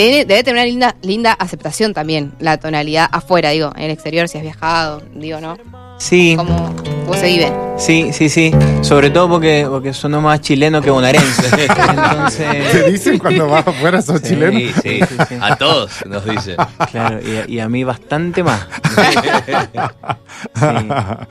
Debe, 0.00 0.24
debe 0.24 0.42
tener 0.42 0.54
una 0.54 0.64
linda, 0.64 0.96
linda 1.02 1.32
aceptación 1.34 1.92
también, 1.92 2.32
la 2.38 2.56
tonalidad 2.56 3.06
afuera, 3.12 3.50
digo, 3.50 3.70
en 3.76 3.82
el 3.82 3.90
exterior, 3.90 4.28
si 4.30 4.38
has 4.38 4.42
viajado, 4.42 5.02
digo, 5.14 5.42
¿no? 5.42 5.58
Sí, 5.98 6.36
¿Cómo, 6.38 6.74
cómo 7.10 7.20
se 7.20 7.26
vive? 7.26 7.52
sí, 7.78 8.12
sí, 8.12 8.28
sí. 8.28 8.52
Sobre 8.82 9.10
todo 9.10 9.28
porque, 9.28 9.66
porque 9.68 9.92
sonó 9.92 10.20
más 10.20 10.40
chileno 10.40 10.80
que 10.82 10.90
bonaerense. 10.90 11.42
¿te 11.56 11.64
Entonces, 11.64 12.86
dicen 12.92 13.18
cuando 13.18 13.48
vas 13.48 13.66
afuera 13.66 14.00
sos 14.02 14.20
Sí. 14.20 14.28
chileno? 14.30 14.58
Sí, 14.82 15.00
sí. 15.28 15.34
A 15.40 15.56
todos 15.56 15.90
nos 16.06 16.24
dice. 16.24 16.56
claro, 16.90 17.18
y 17.26 17.36
a, 17.36 17.48
y 17.48 17.58
a 17.60 17.68
mí 17.68 17.84
bastante 17.84 18.42
más. 18.42 18.66
Sí, 20.54 20.68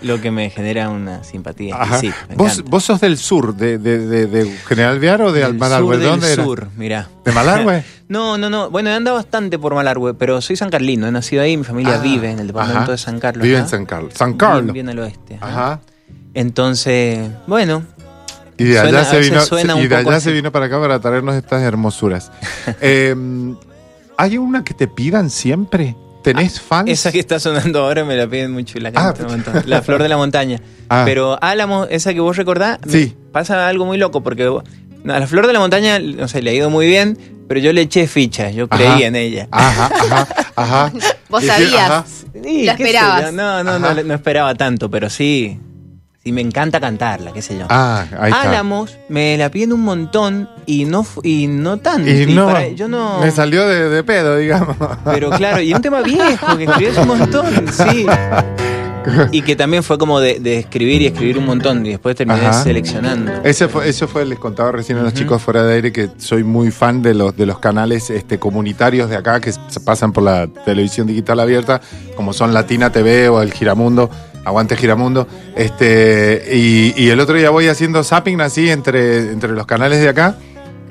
lo 0.01 0.21
que 0.21 0.31
me 0.31 0.49
genera 0.49 0.89
una 0.89 1.23
simpatía. 1.23 1.77
Sí, 1.99 2.11
¿Vos. 2.35 2.63
¿Vos 2.65 2.83
sos 2.83 2.99
del 3.01 3.17
sur, 3.17 3.55
de, 3.55 3.77
de, 3.77 3.99
de- 3.99 4.27
de 4.27 4.45
General 4.67 4.99
Viar 4.99 5.21
o 5.21 5.31
de 5.31 5.41
Del 5.41 5.55
Malargüe? 5.55 5.95
sur 5.95 5.99
¿De 6.03 6.09
dónde 6.09 6.27
del 6.27 6.35
sur, 6.45 6.67
mirá. 6.77 7.07
¿De 7.25 7.31
Malargüe? 7.31 7.83
No, 8.09 8.39
no, 8.39 8.49
no. 8.49 8.71
Bueno, 8.71 8.89
he 8.89 8.93
andado 8.95 9.17
bastante 9.17 9.59
por 9.59 9.75
Malargüe, 9.75 10.15
pero 10.15 10.41
soy 10.41 10.55
San 10.55 10.71
Carlino. 10.71 11.05
He 11.07 11.11
nacido 11.11 11.43
ahí, 11.43 11.55
mi 11.55 11.63
familia 11.63 11.97
Ah, 11.99 12.01
vive 12.01 12.31
en 12.31 12.39
el 12.39 12.47
departamento 12.47 12.85
ajá. 12.85 12.91
de 12.93 12.97
San 12.97 13.19
Carlos. 13.19 13.43
Vive 13.43 13.59
en. 13.59 13.67
San 13.67 13.85
Carlos. 13.85 14.13
San 14.15 14.29
Bien, 14.29 14.37
Carlos. 14.39 14.73
bien 14.73 14.89
al 14.89 14.97
oeste. 14.97 15.37
ajá. 15.39 15.47
Ajá. 15.47 15.68
Entonces, 16.33 17.29
bueno, 17.47 17.83
Y 18.57 18.65
de 18.65 18.73
Suena- 18.79 18.99
allá, 18.99 19.01
a 19.01 19.11
se 19.11 19.19
vino, 19.19 19.41
suena 19.41 19.79
y 19.79 19.87
de 19.87 19.95
allá 19.95 20.19
se 20.19 20.31
vino 20.33 20.51
para 20.51 20.65
acá 20.65 20.79
para 20.79 20.99
traernos 20.99 21.35
estas 21.35 21.61
hermosuras. 21.63 22.31
Eh, 22.81 23.15
¿Hay 24.17 24.37
una 24.37 24.63
que 24.65 24.73
te 24.73 24.87
pidan 24.87 25.29
siempre? 25.29 25.95
¿Tenés 26.23 26.59
fans? 26.59 26.89
Ah, 26.89 26.91
esa 26.91 27.11
que 27.13 27.19
está 27.19 27.39
sonando 27.39 27.79
ahora 27.85 28.03
me 28.03 28.17
la 28.17 28.27
piden 28.27 28.51
mucho 28.51 28.77
y 28.77 28.81
la 28.81 28.89
Ah, 28.89 29.13
canto 29.13 29.23
un 29.23 29.31
montón. 29.31 29.63
La 29.65 29.81
flor 29.83 30.03
de 30.03 30.09
la 30.09 30.17
montaña. 30.17 30.59
Ah. 30.89 31.03
Pero 31.05 31.41
Álamo, 31.41 31.85
esa 31.85 32.13
que 32.13 32.19
vos 32.19 32.35
recordás, 32.35 32.79
me 32.85 32.91
Sí. 32.91 33.15
pasa 33.31 33.67
algo 33.69 33.85
muy 33.85 33.97
loco 33.97 34.21
porque 34.21 34.43
a 34.43 35.19
la 35.19 35.25
flor 35.27 35.47
de 35.47 35.53
la 35.53 35.59
montaña, 35.59 35.97
no 35.99 36.27
sé, 36.27 36.41
le 36.41 36.49
ha 36.51 36.53
ido 36.53 36.69
muy 36.69 36.85
bien, 36.87 37.17
pero 37.47 37.61
yo 37.61 37.71
le 37.71 37.79
eché 37.83 38.05
fichas, 38.07 38.53
yo 38.53 38.67
creí 38.67 38.85
Ajá. 38.87 38.99
en 39.05 39.15
ella. 39.15 39.47
Ajá, 39.51 39.85
ajá, 39.85 40.27
ajá. 40.57 40.91
Vos 41.29 41.45
sabías. 41.45 41.89
ajá. 41.89 42.05
Sí, 42.43 42.67
esperabas. 42.67 43.31
No, 43.31 43.63
no, 43.63 43.79
no, 43.79 43.93
no 44.03 44.13
esperaba 44.13 44.53
tanto, 44.55 44.91
pero 44.91 45.09
sí, 45.09 45.57
sí 46.29 46.33
me 46.33 46.41
encanta 46.41 46.79
cantarla, 46.79 47.31
qué 47.31 47.41
sé 47.41 47.57
yo. 47.57 47.65
Ah, 47.69 48.05
ahí 48.19 48.31
está. 48.31 48.43
Álamos 48.51 48.99
me 49.09 49.35
la 49.35 49.49
piden 49.49 49.73
un 49.73 49.81
montón 49.81 50.47
y 50.67 50.85
no 50.85 51.03
y 51.23 51.47
no 51.47 51.77
tanto. 51.77 52.07
Y 52.07 52.27
no, 52.35 52.45
para- 52.45 52.67
yo 52.67 52.87
no. 52.87 53.19
me 53.19 53.31
salió 53.31 53.67
de, 53.67 53.89
de 53.89 54.03
pedo, 54.03 54.37
digamos. 54.37 54.77
Pero 55.05 55.31
claro, 55.31 55.59
y 55.59 55.73
un 55.73 55.81
tema 55.81 56.01
viejo 56.01 56.55
que 56.55 56.65
escribí 56.65 56.91
hace 56.91 57.01
un 57.01 57.07
montón, 57.07 57.47
sí. 57.71 58.05
Y 59.31 59.41
que 59.41 59.55
también 59.55 59.81
fue 59.81 59.97
como 59.97 60.19
de, 60.19 60.39
de 60.39 60.59
escribir 60.59 61.01
y 61.01 61.07
escribir 61.07 61.37
un 61.39 61.45
montón 61.45 61.83
y 61.85 61.91
después 61.91 62.15
terminé 62.15 62.41
Ajá. 62.45 62.61
seleccionando. 62.63 63.31
Ese 63.43 63.67
fue, 63.67 63.87
eso 63.89 64.07
fue, 64.07 64.23
les 64.25 64.37
contaba 64.37 64.71
recién 64.73 64.99
a 64.99 65.01
los 65.03 65.13
chicos 65.13 65.41
fuera 65.41 65.63
de 65.63 65.73
aire 65.75 65.91
que 65.91 66.09
soy 66.17 66.43
muy 66.43 66.69
fan 66.69 67.01
de 67.01 67.15
los, 67.15 67.35
de 67.35 67.45
los 67.47 67.57
canales 67.59 68.09
este, 68.11 68.37
comunitarios 68.37 69.09
de 69.09 69.15
acá 69.15 69.39
que 69.39 69.51
se 69.53 69.79
pasan 69.79 70.11
por 70.11 70.23
la 70.23 70.47
televisión 70.47 71.07
digital 71.07 71.39
abierta, 71.39 71.81
como 72.15 72.33
son 72.33 72.53
Latina 72.53 72.91
TV 72.91 73.29
o 73.29 73.41
el 73.41 73.51
Giramundo, 73.53 74.11
Aguante 74.45 74.75
Giramundo. 74.75 75.27
Este, 75.55 76.43
y, 76.53 76.93
y 76.97 77.09
el 77.09 77.19
otro 77.19 77.35
día 77.35 77.49
voy 77.49 77.67
haciendo 77.67 78.03
zapping 78.03 78.41
así 78.41 78.69
entre, 78.69 79.31
entre 79.31 79.51
los 79.51 79.65
canales 79.65 79.99
de 80.01 80.09
acá. 80.09 80.35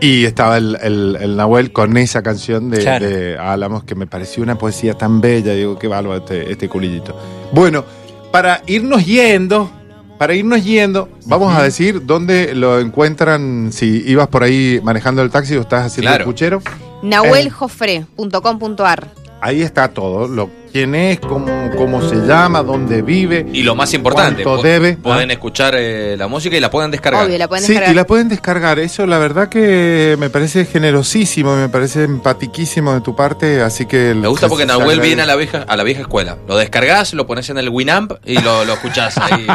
Y 0.00 0.24
estaba 0.26 0.58
el, 0.58 0.78
el- 0.80 1.18
el 1.20 1.36
Nahuel 1.36 1.72
con 1.72 1.96
esa 1.96 2.22
canción 2.22 2.70
de, 2.70 2.78
Claro. 2.78 3.04
de 3.08 3.36
Álamos 3.36 3.82
que 3.82 3.96
me 3.96 4.06
pareció 4.06 4.44
una 4.44 4.56
poesía 4.56 4.94
tan 4.94 5.20
bella. 5.20 5.54
Digo, 5.54 5.76
qué 5.78 5.88
bárbaro 5.88 6.18
este, 6.18 6.52
este 6.52 6.68
culillito. 6.68 7.18
Bueno, 7.52 7.84
para 8.30 8.62
irnos 8.68 9.04
yendo, 9.04 9.68
para 10.16 10.34
irnos 10.34 10.62
yendo, 10.64 11.08
vamos 11.26 11.52
a 11.56 11.62
decir 11.64 12.06
dónde 12.06 12.54
lo 12.54 12.78
encuentran 12.78 13.70
si 13.72 14.04
ibas 14.06 14.28
por 14.28 14.44
ahí 14.44 14.80
manejando 14.84 15.20
el 15.22 15.30
taxi 15.30 15.56
o 15.56 15.62
estás 15.62 15.86
haciendo 15.86 16.10
Claro. 16.10 16.22
el 16.24 16.30
puchero. 16.30 16.62
nahueljofre.com.ar 17.02 19.08
Ahí 19.40 19.62
está 19.62 19.88
todo, 19.88 20.28
lo, 20.28 20.48
quién 20.78 20.94
es, 20.94 21.18
cómo, 21.18 21.70
cómo 21.76 22.00
se 22.08 22.14
llama, 22.24 22.62
dónde 22.62 23.02
vive. 23.02 23.44
Y 23.52 23.64
lo 23.64 23.74
más 23.74 23.92
importante, 23.94 24.44
¿Cuánto 24.44 24.62
po- 24.62 24.66
debe? 24.68 24.96
pueden 24.96 25.30
Ah. 25.30 25.32
escuchar 25.32 25.74
eh, 25.76 26.14
la 26.16 26.28
música 26.28 26.56
y 26.56 26.60
la 26.60 26.70
pueden 26.70 26.92
descargar. 26.92 27.26
Obvio, 27.26 27.36
la 27.36 27.48
pueden 27.48 27.64
Sí, 27.64 27.72
descargar. 27.72 27.92
y 27.92 27.96
la 27.96 28.06
pueden 28.06 28.28
descargar. 28.28 28.78
Eso 28.78 29.04
la 29.06 29.18
verdad 29.18 29.48
que 29.48 30.16
me 30.20 30.30
parece 30.30 30.64
generosísimo, 30.66 31.56
me 31.56 31.68
parece 31.68 32.04
empatiquísimo 32.04 32.94
de 32.94 33.00
tu 33.00 33.16
parte, 33.16 33.60
así 33.60 33.86
que... 33.86 34.14
Me 34.14 34.28
gusta 34.28 34.46
porque 34.48 34.62
se 34.62 34.68
Nahuel 34.68 35.00
viene 35.00 35.22
a 35.22 35.26
la 35.26 35.34
vieja, 35.34 35.64
a 35.66 35.76
la 35.76 35.82
vieja 35.82 36.02
escuela. 36.02 36.36
Lo 36.46 36.56
descargas, 36.56 37.12
lo 37.12 37.26
pones 37.26 37.50
en 37.50 37.58
el 37.58 37.68
Winamp 37.70 38.12
y 38.24 38.40
lo, 38.40 38.64
lo 38.64 38.74
escuchás 38.74 39.18
ahí. 39.18 39.46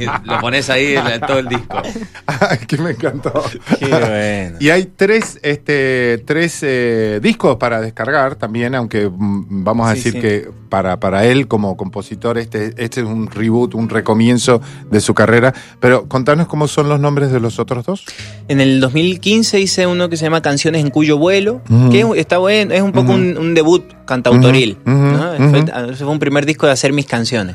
y 0.00 0.06
lo 0.26 0.40
pones 0.40 0.70
ahí 0.70 0.96
en, 0.96 1.06
en 1.06 1.20
todo 1.20 1.38
el 1.38 1.48
disco. 1.48 1.82
Ay, 2.26 2.58
que 2.66 2.78
me 2.78 2.92
encantó. 2.92 3.44
Qué 3.78 3.86
bueno. 3.86 4.56
Y 4.60 4.70
hay 4.70 4.86
tres, 4.96 5.38
este, 5.42 6.22
tres 6.26 6.60
eh, 6.62 7.18
discos 7.22 7.56
para 7.56 7.80
descargar 7.82 8.36
también, 8.36 8.74
aunque 8.74 9.06
mm, 9.08 9.64
vamos 9.64 9.86
a 9.88 9.90
Sí, 9.94 9.96
decir 9.96 10.12
sí. 10.14 10.20
que 10.20 10.29
para, 10.68 11.00
para 11.00 11.24
él 11.26 11.48
como 11.48 11.76
compositor 11.76 12.38
este, 12.38 12.74
este 12.76 13.00
es 13.00 13.06
un 13.06 13.28
reboot, 13.30 13.74
un 13.74 13.88
recomienzo 13.88 14.60
de 14.90 15.00
su 15.00 15.14
carrera. 15.14 15.52
Pero 15.80 16.08
contanos 16.08 16.46
cómo 16.46 16.68
son 16.68 16.88
los 16.88 17.00
nombres 17.00 17.30
de 17.32 17.40
los 17.40 17.58
otros 17.58 17.84
dos. 17.86 18.04
En 18.48 18.60
el 18.60 18.80
2015 18.80 19.60
hice 19.60 19.86
uno 19.86 20.08
que 20.08 20.16
se 20.16 20.24
llama 20.24 20.42
Canciones 20.42 20.82
en 20.82 20.90
cuyo 20.90 21.18
vuelo, 21.18 21.60
que 21.90 22.00
es- 22.00 22.06
está 22.16 22.38
bueno, 22.38 22.72
es 22.74 22.82
un 22.82 22.92
poco 22.92 23.12
un, 23.12 23.36
un 23.38 23.54
debut 23.54 23.84
cantautoril. 24.06 24.76
Ujú. 24.86 25.50
Fue, 25.50 25.58
ese 25.92 26.04
fue 26.04 26.12
un 26.12 26.18
primer 26.18 26.46
disco 26.46 26.66
de 26.66 26.72
hacer 26.72 26.92
mis 26.92 27.06
canciones. 27.06 27.54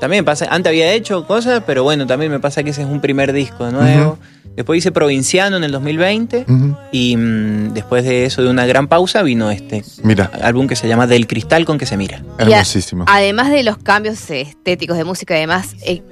También 0.00 0.24
pasa, 0.24 0.46
antes 0.50 0.70
había 0.70 0.92
hecho 0.92 1.26
cosas, 1.26 1.62
pero 1.66 1.82
bueno, 1.84 2.06
también 2.06 2.30
me 2.32 2.40
pasa 2.40 2.62
que 2.62 2.70
ese 2.70 2.82
es 2.82 2.88
un 2.88 3.00
primer 3.00 3.32
disco 3.32 3.66
de 3.66 3.72
nuevo. 3.72 4.18
Después 4.56 4.76
hice 4.76 4.92
Provinciano 4.92 5.56
en 5.56 5.64
el 5.64 5.72
2020 5.72 6.44
Ujú. 6.46 6.76
y 6.92 7.16
mm, 7.16 7.72
después 7.72 8.04
de 8.04 8.26
eso, 8.26 8.42
de 8.42 8.50
una 8.50 8.66
gran 8.66 8.86
pausa, 8.86 9.22
vino 9.22 9.50
este 9.50 9.82
Mira, 10.02 10.30
álbum 10.42 10.66
que 10.66 10.76
se 10.76 10.88
llama 10.88 11.06
Del 11.06 11.26
cristal 11.26 11.64
con 11.64 11.78
que 11.78 11.86
se 11.92 11.96
mira. 11.98 12.22
Y 12.38 12.42
a- 12.44 12.56
hermosísimo. 12.60 13.04
además 13.06 13.50
de 13.50 13.62
los 13.62 13.76
cambios 13.76 14.30
eh, 14.30 14.40
estéticos 14.40 14.96
de 14.96 15.04
música 15.04 15.36
y 15.36 15.40
demás, 15.40 15.74
eh, 15.84 16.02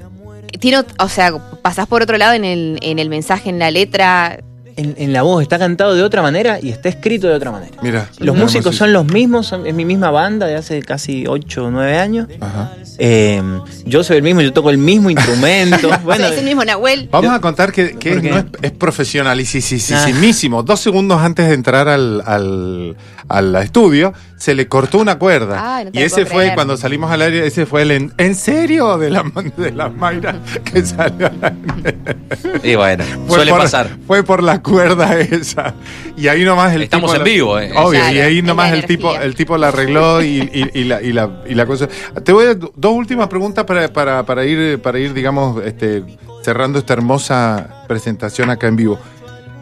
tiene, 0.61 0.83
o 0.99 1.09
sea, 1.09 1.33
pasás 1.63 1.87
por 1.87 2.03
otro 2.03 2.19
lado 2.19 2.35
en 2.35 2.45
el, 2.45 2.79
en 2.83 2.99
el 2.99 3.09
mensaje, 3.09 3.49
en 3.49 3.59
la 3.59 3.71
letra. 3.71 4.41
En, 4.77 4.95
en 4.99 5.13
la 5.13 5.23
voz 5.23 5.43
está 5.43 5.59
cantado 5.59 5.95
de 5.95 6.03
otra 6.03 6.23
manera 6.23 6.59
y 6.63 6.71
está 6.71 6.89
escrito 6.89 7.27
de 7.29 7.35
otra 7.35 7.51
manera. 7.51 7.77
Mira. 7.83 8.09
Los 8.19 8.37
músicos 8.37 8.77
son 8.77 8.93
los 8.93 9.05
mismos, 9.05 9.47
son- 9.47 9.67
es 9.67 9.75
mi 9.75 9.85
misma 9.85 10.11
banda 10.11 10.47
de 10.47 10.57
hace 10.57 10.81
casi 10.83 11.27
8 11.27 11.65
o 11.67 11.71
9 11.71 11.99
años. 11.99 12.29
Ajá. 12.41 12.73
Eh, 12.99 13.43
yo 13.85 14.05
soy 14.05 14.19
el 14.19 14.23
mismo, 14.23 14.41
yo 14.43 14.53
toco 14.53 14.71
el 14.71 14.79
mismo 14.79 15.09
instrumento. 15.11 15.89
bueno, 16.05 16.27
es 16.27 16.39
el 16.39 16.45
mismo 16.45 16.65
Nahuel. 16.65 17.09
Vamos 17.11 17.33
a 17.33 17.41
contar 17.41 17.73
que, 17.73 17.97
que 17.97 18.17
no 18.23 18.39
es, 18.39 18.45
es 18.63 18.71
profesionalísimo. 18.73 20.63
Dos 20.63 20.81
segundos 20.81 21.21
antes 21.21 21.49
de 21.49 21.55
entrar 21.55 21.89
al, 21.89 22.23
al, 22.25 22.97
al 23.31 23.55
estudio, 23.57 24.13
se 24.37 24.55
le 24.55 24.67
cortó 24.69 24.99
una 24.99 25.19
cuerda. 25.19 25.77
Ay, 25.77 25.85
no 25.87 25.91
te 25.93 26.01
y 26.01 26.03
ese 26.03 26.27
fue, 26.27 26.39
creer. 26.43 26.55
cuando 26.55 26.77
salimos 26.77 27.11
al 27.11 27.23
aire, 27.23 27.47
ese 27.47 27.65
fue 27.67 27.83
el 27.83 27.91
en, 27.93 28.13
¿en 28.19 28.35
serio? 28.35 28.99
De 28.99 29.09
la, 29.11 29.23
de 29.57 29.71
la 29.73 29.89
Mayra 29.89 30.35
que 30.65 30.85
salió 30.85 31.27
al 31.27 31.55
aire. 31.83 32.17
Y 32.63 32.75
bueno, 32.75 33.05
Fue 33.27 33.37
suele 33.37 33.51
por- 33.53 33.61
pasar. 33.61 33.89
Fue 34.07 34.23
por 34.23 34.43
la 34.43 34.61
cuerda 34.63 35.19
esa. 35.21 35.75
Y 36.17 36.29
ahí 36.29 36.45
nomás 36.45 36.75
el 36.75 36.83
Estamos 36.83 37.13
tipo. 37.13 37.17
en 37.17 37.19
la- 37.21 37.25
vivo, 37.33 37.59
eh. 37.59 37.71
Obvio, 37.77 38.01
Claro, 38.01 38.15
y 38.17 38.19
ahí 38.21 38.43
nomás 38.43 38.73
el 38.73 38.85
tipo, 38.85 39.15
el 39.15 39.35
tipo 39.35 39.57
la 39.57 39.69
arregló 39.69 40.23
y, 40.23 40.41
y- 40.53 40.71
y 40.81 40.85
la, 40.85 41.01
y, 41.03 41.13
la, 41.13 41.31
y 41.49 41.55
la 41.55 41.67
cosa. 41.67 41.89
Te 42.25 42.33
voy 42.33 42.47
a 42.47 42.55
dos 42.55 42.93
últimas 42.93 43.29
preguntas 43.29 43.65
para, 43.65 43.93
para, 43.93 44.25
para 44.25 44.45
ir, 44.45 44.81
para 44.83 44.99
ir, 44.99 45.15
digamos, 45.15 45.65
este, 45.65 46.03
cerrando 46.43 46.79
esta 46.79 46.95
hermosa 46.95 47.85
presentación 47.87 48.51
acá 48.51 48.67
en 48.67 48.77
vivo. 48.77 48.99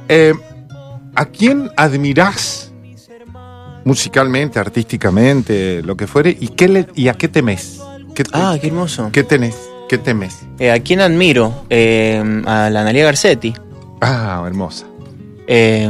Eh, 0.09 0.33
¿A 1.15 1.25
quién 1.27 1.71
admirás 1.77 2.68
musicalmente, 3.89 4.59
artísticamente, 4.59 5.83
lo 5.83 5.97
que 5.97 6.07
fuere, 6.07 6.37
y 6.39 6.49
qué 6.49 6.69
le, 6.69 6.87
y 6.95 7.09
a 7.09 7.15
qué 7.15 7.27
temes? 7.29 7.81
¿Qué, 8.15 8.23
ah, 8.35 8.57
qué 8.61 8.67
hermoso. 8.67 9.09
¿Qué 9.13 9.25
tenés? 9.25 9.57
¿Qué 9.89 9.97
temes? 9.97 10.41
Eh, 10.59 10.71
¿A 10.71 10.79
quién 10.81 11.01
admiro? 11.01 11.65
Eh, 11.71 12.23
a 12.45 12.69
la 12.69 12.83
Analia 12.83 13.05
Garcetti. 13.05 13.55
Ah, 14.03 14.45
hermosa. 14.47 14.85
Eh, 15.47 15.89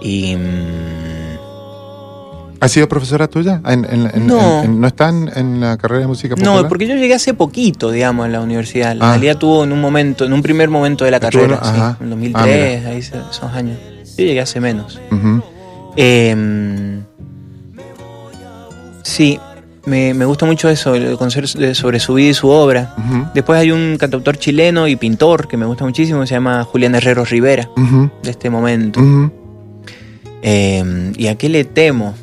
y. 0.00 0.36
mm, 0.36 1.36
¿Ha 2.60 2.68
sido 2.68 2.88
profesora 2.88 3.26
tuya? 3.28 3.60
¿En, 3.66 3.84
en- 3.84 4.10
en- 4.14 4.26
No. 4.26 4.64
¿No 4.64 4.86
está 4.86 5.08
en, 5.10 5.60
la 5.60 5.76
carrera 5.76 6.02
de 6.02 6.06
música 6.06 6.34
popular? 6.36 6.62
No, 6.62 6.68
porque 6.68 6.86
yo 6.86 6.94
llegué 6.94 7.14
hace 7.14 7.34
poquito, 7.34 7.90
digamos, 7.90 8.24
a 8.26 8.28
la 8.28 8.40
universidad. 8.40 8.94
La 8.96 9.12
Ah. 9.14 9.34
Tuvo 9.38 9.64
en 9.64 9.72
un 9.72 9.80
momento, 9.80 10.24
en 10.24 10.32
un 10.32 10.42
primer 10.42 10.70
momento 10.70 11.04
de 11.04 11.10
la 11.10 11.16
Estuvo 11.18 11.42
en- 11.42 11.50
carrera, 11.50 11.72
sí, 11.74 11.80
ajá. 11.80 11.96
en 12.00 12.06
Ah, 12.06 12.10
2003, 12.10 12.86
ahí 12.86 13.02
se- 13.02 13.18
esos 13.30 13.52
años. 13.52 13.78
Yo 14.16 14.24
llegué 14.24 14.40
hace 14.40 14.60
menos. 14.60 14.98
Ujú. 15.10 15.42
Eh, 15.96 17.00
sí, 19.02 19.38
me, 19.84 20.14
me 20.14 20.24
gusta 20.24 20.46
mucho 20.46 20.68
eso, 20.68 20.94
el 20.94 21.16
sobre 21.74 21.98
su 22.00 22.14
vida 22.14 22.30
y 22.30 22.34
su 22.34 22.48
obra. 22.48 22.94
Después 23.34 23.58
hay 23.60 23.70
un 23.72 23.96
cantautor 23.98 24.36
chileno 24.38 24.88
y 24.88 24.96
pintor 24.96 25.48
que 25.48 25.56
me 25.56 25.66
gusta 25.66 25.84
muchísimo, 25.84 26.20
que 26.20 26.26
se 26.26 26.34
llama 26.34 26.64
Julián 26.64 26.94
Herrero 26.94 27.24
Rivera, 27.24 27.68
de 28.22 28.30
este 28.30 28.50
momento. 28.50 29.00
Eh, 30.42 31.12
¿Y 31.16 31.26
a 31.28 31.36
qué 31.36 31.48
le 31.48 31.64
temo? 31.64 32.14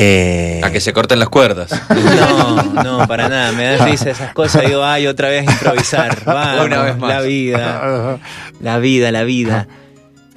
Eh, 0.00 0.60
A 0.62 0.70
que 0.70 0.78
se 0.80 0.92
corten 0.92 1.18
las 1.18 1.28
cuerdas. 1.28 1.70
No, 1.90 2.62
no, 2.84 3.08
para 3.08 3.28
nada. 3.28 3.50
Me 3.50 3.64
da 3.64 3.84
risa 3.84 4.10
esas 4.10 4.32
cosas. 4.32 4.64
Digo, 4.64 4.84
ay, 4.84 5.08
otra 5.08 5.28
vez 5.28 5.48
a 5.48 5.50
improvisar. 5.50 6.16
Vamos, 6.24 6.66
Una 6.66 6.82
vez 6.82 6.96
más. 6.98 7.10
La 7.10 7.20
vida, 7.20 8.18
la 8.60 8.78
vida, 8.78 9.10
la 9.10 9.24
vida. 9.24 9.66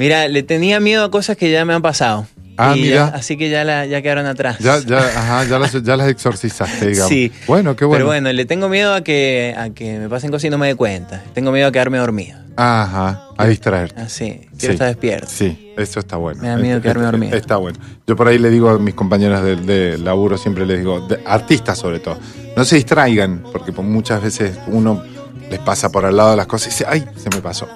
Mira, 0.01 0.27
le 0.27 0.41
tenía 0.41 0.79
miedo 0.79 1.03
a 1.05 1.11
cosas 1.11 1.37
que 1.37 1.51
ya 1.51 1.63
me 1.63 1.73
han 1.75 1.83
pasado. 1.83 2.25
Ah, 2.57 2.73
Y 2.75 2.81
mira. 2.81 2.95
ya- 2.95 3.05
así 3.15 3.37
que 3.37 3.49
ya, 3.51 3.63
la, 3.63 3.85
ya 3.85 4.01
quedaron 4.01 4.25
atrás. 4.25 4.57
Ya, 4.59 4.79
ya, 4.79 4.97
ajá, 4.97 5.43
ya, 5.45 5.59
las, 5.59 5.71
ya 5.83 5.95
las 5.95 6.09
exorcizaste, 6.09 6.87
digamos. 6.87 7.07
Sí. 7.09 7.31
Bueno, 7.45 7.75
qué 7.75 7.85
bueno. 7.85 7.97
Pero 7.99 8.07
bueno, 8.07 8.33
le 8.33 8.45
tengo 8.45 8.67
miedo 8.67 8.95
a 8.95 9.01
que, 9.03 9.53
a 9.55 9.69
que 9.69 9.99
me 9.99 10.09
pasen 10.09 10.31
cosas 10.31 10.45
y 10.45 10.49
no 10.49 10.57
me 10.57 10.65
dé 10.67 10.75
cuenta. 10.75 11.21
Tengo 11.35 11.51
miedo 11.51 11.67
a 11.67 11.71
quedarme 11.71 11.99
dormido. 11.99 12.39
Ajá, 12.57 13.27
a 13.37 13.45
distraerte. 13.45 14.01
Así, 14.01 14.41
quiero 14.57 14.57
Sí. 14.59 14.67
estar 14.71 14.87
despierto. 14.87 15.27
Sí, 15.29 15.71
eso 15.77 15.99
está 15.99 16.17
bueno. 16.17 16.41
Me 16.41 16.49
da 16.49 16.57
miedo 16.57 16.77
Está- 16.77 16.81
quedarme 16.81 17.03
está- 17.05 17.11
dormido. 17.11 17.37
Está 17.37 17.55
bueno. 17.57 17.79
Yo 18.07 18.15
por 18.15 18.27
ahí 18.27 18.39
le 18.39 18.49
digo 18.49 18.69
a 18.69 18.79
mis 18.79 18.95
compañeros 18.95 19.43
de, 19.43 19.55
de 19.57 19.97
laburo, 19.99 20.35
siempre 20.37 20.65
les 20.65 20.79
digo, 20.79 20.99
de- 21.07 21.19
artistas 21.27 21.77
sobre 21.77 21.99
todo, 21.99 22.17
no 22.57 22.65
se 22.65 22.75
distraigan, 22.75 23.43
porque 23.51 23.71
por 23.71 23.85
muchas 23.85 24.21
veces 24.23 24.57
uno 24.65 25.03
les 25.49 25.59
pasa 25.59 25.91
por 25.91 26.05
al 26.05 26.17
lado 26.17 26.31
de 26.31 26.37
las 26.37 26.47
cosas 26.47 26.67
y 26.67 26.69
dice, 26.71 26.85
ay, 26.87 27.05
se 27.15 27.29
me 27.29 27.41
pasó. 27.41 27.67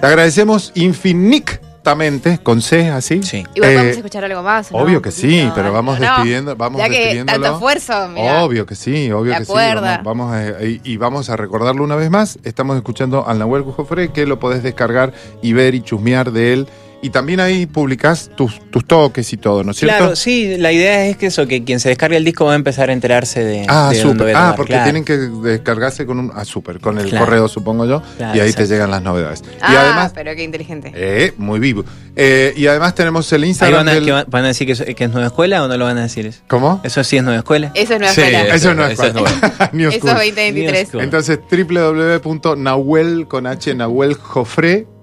Te 0.00 0.06
agradecemos 0.06 0.72
infinitamente, 0.74 2.38
con 2.42 2.60
C, 2.60 2.90
así. 2.90 3.22
Sí. 3.22 3.44
Igual 3.54 3.70
Eh, 3.70 3.74
podemos 3.76 3.96
escuchar 3.96 4.24
algo 4.24 4.42
más. 4.42 4.70
¿no? 4.70 4.78
Obvio 4.78 5.00
que 5.02 5.10
sí, 5.10 5.44
No, 5.44 5.54
pero 5.54 5.72
vamos 5.72 5.98
no. 5.98 6.06
despidiendo, 6.06 6.54
vamos 6.56 6.80
ya 6.80 6.88
que 6.88 6.98
despidiéndolo. 6.98 7.40
tanto 7.42 7.54
esfuerzo, 7.56 8.08
mirá. 8.08 8.44
Obvio 8.44 8.66
que 8.66 8.74
sí, 8.74 9.10
obvio 9.10 9.32
De 9.32 9.38
que 9.38 9.44
sí. 9.46 9.52
Vamos, 9.54 9.98
vamos 10.04 10.32
a- 10.34 10.62
y, 10.64 10.80
y 10.84 10.96
vamos 10.96 11.30
a 11.30 11.36
recordarlo 11.36 11.82
una 11.84 11.96
vez 11.96 12.10
más. 12.10 12.38
Estamos 12.44 12.76
escuchando 12.76 13.26
al 13.26 13.38
Nahuel 13.38 13.62
Gujofre, 13.62 14.12
que 14.12 14.26
lo 14.26 14.38
podés 14.38 14.62
descargar 14.62 15.12
y 15.42 15.52
ver 15.54 15.74
y 15.74 15.80
chusmear 15.82 16.30
de 16.32 16.52
él. 16.52 16.68
Y 17.02 17.10
también 17.10 17.40
ahí 17.40 17.66
publicás 17.66 18.30
tus, 18.34 18.58
tus 18.70 18.84
toques 18.86 19.30
y 19.32 19.36
todo, 19.36 19.62
¿no 19.62 19.72
es 19.72 19.76
cierto? 19.76 19.96
Claro, 19.98 20.16
sí, 20.16 20.56
la 20.56 20.72
idea 20.72 21.06
es 21.06 21.16
que 21.18 21.26
eso, 21.26 21.46
que 21.46 21.62
quien 21.62 21.78
se 21.78 21.90
descargue 21.90 22.16
el 22.16 22.24
disco 22.24 22.46
va 22.46 22.52
a 22.54 22.56
empezar 22.56 22.88
a 22.90 22.92
enterarse 22.94 23.44
de, 23.44 23.66
Ah, 23.68 23.92
de 23.92 24.32
a 24.34 24.48
Ah, 24.48 24.54
porque 24.56 24.72
claro. 24.72 24.84
tienen 24.84 25.04
que 25.04 25.16
descargarse 25.18 26.06
con 26.06 26.18
un. 26.18 26.32
Ah, 26.34 26.44
súper, 26.44 26.80
con 26.80 26.98
el 26.98 27.08
Claro. 27.10 27.26
correo, 27.26 27.48
supongo 27.48 27.84
yo. 27.84 28.02
Claro, 28.16 28.36
y 28.36 28.40
ahí 28.40 28.48
exacto. 28.48 28.68
te 28.68 28.74
llegan 28.74 28.90
las 28.90 29.02
novedades. 29.02 29.44
Ah, 29.60 29.72
y 29.72 29.76
además. 29.76 30.12
pero 30.14 30.34
qué 30.34 30.42
inteligente. 30.42 30.90
Eh, 30.94 31.32
muy 31.36 31.60
vivo. 31.60 31.84
Eh, 32.16 32.54
y 32.56 32.66
además 32.66 32.94
tenemos 32.94 33.30
el 33.34 33.44
Instagram. 33.44 33.80
van 33.80 33.88
a, 33.88 33.94
del- 33.94 34.04
que 34.06 34.12
van, 34.12 34.24
van 34.28 34.44
a 34.44 34.48
decir 34.48 34.66
que 34.66 34.72
es, 34.72 34.82
que 34.82 35.04
es 35.04 35.10
nueva 35.10 35.26
escuela 35.26 35.62
o 35.62 35.68
no 35.68 35.76
lo 35.76 35.84
van 35.84 35.98
a 35.98 36.02
decir 36.02 36.26
eso. 36.26 36.40
¿Cómo? 36.48 36.80
Eso 36.82 37.04
sí 37.04 37.18
es 37.18 37.22
nueva 37.22 37.38
escuela. 37.40 37.70
Eso 37.74 37.92
es 37.92 38.00
nueva 38.00 38.14
Sí, 38.14 38.20
escuela. 38.22 38.54
Eso 38.54 38.74
no 38.74 38.84
es 38.86 38.92
Eso 38.94 39.04
es 39.04 39.12
cual. 39.12 39.70
New 39.74 39.90
Eso 39.90 39.98
es 39.98 40.14
2023. 40.14 40.94
New 40.94 41.02
Entonces, 41.02 41.38
www.nahuel 41.50 43.28
con 43.28 43.46
h 43.46 43.74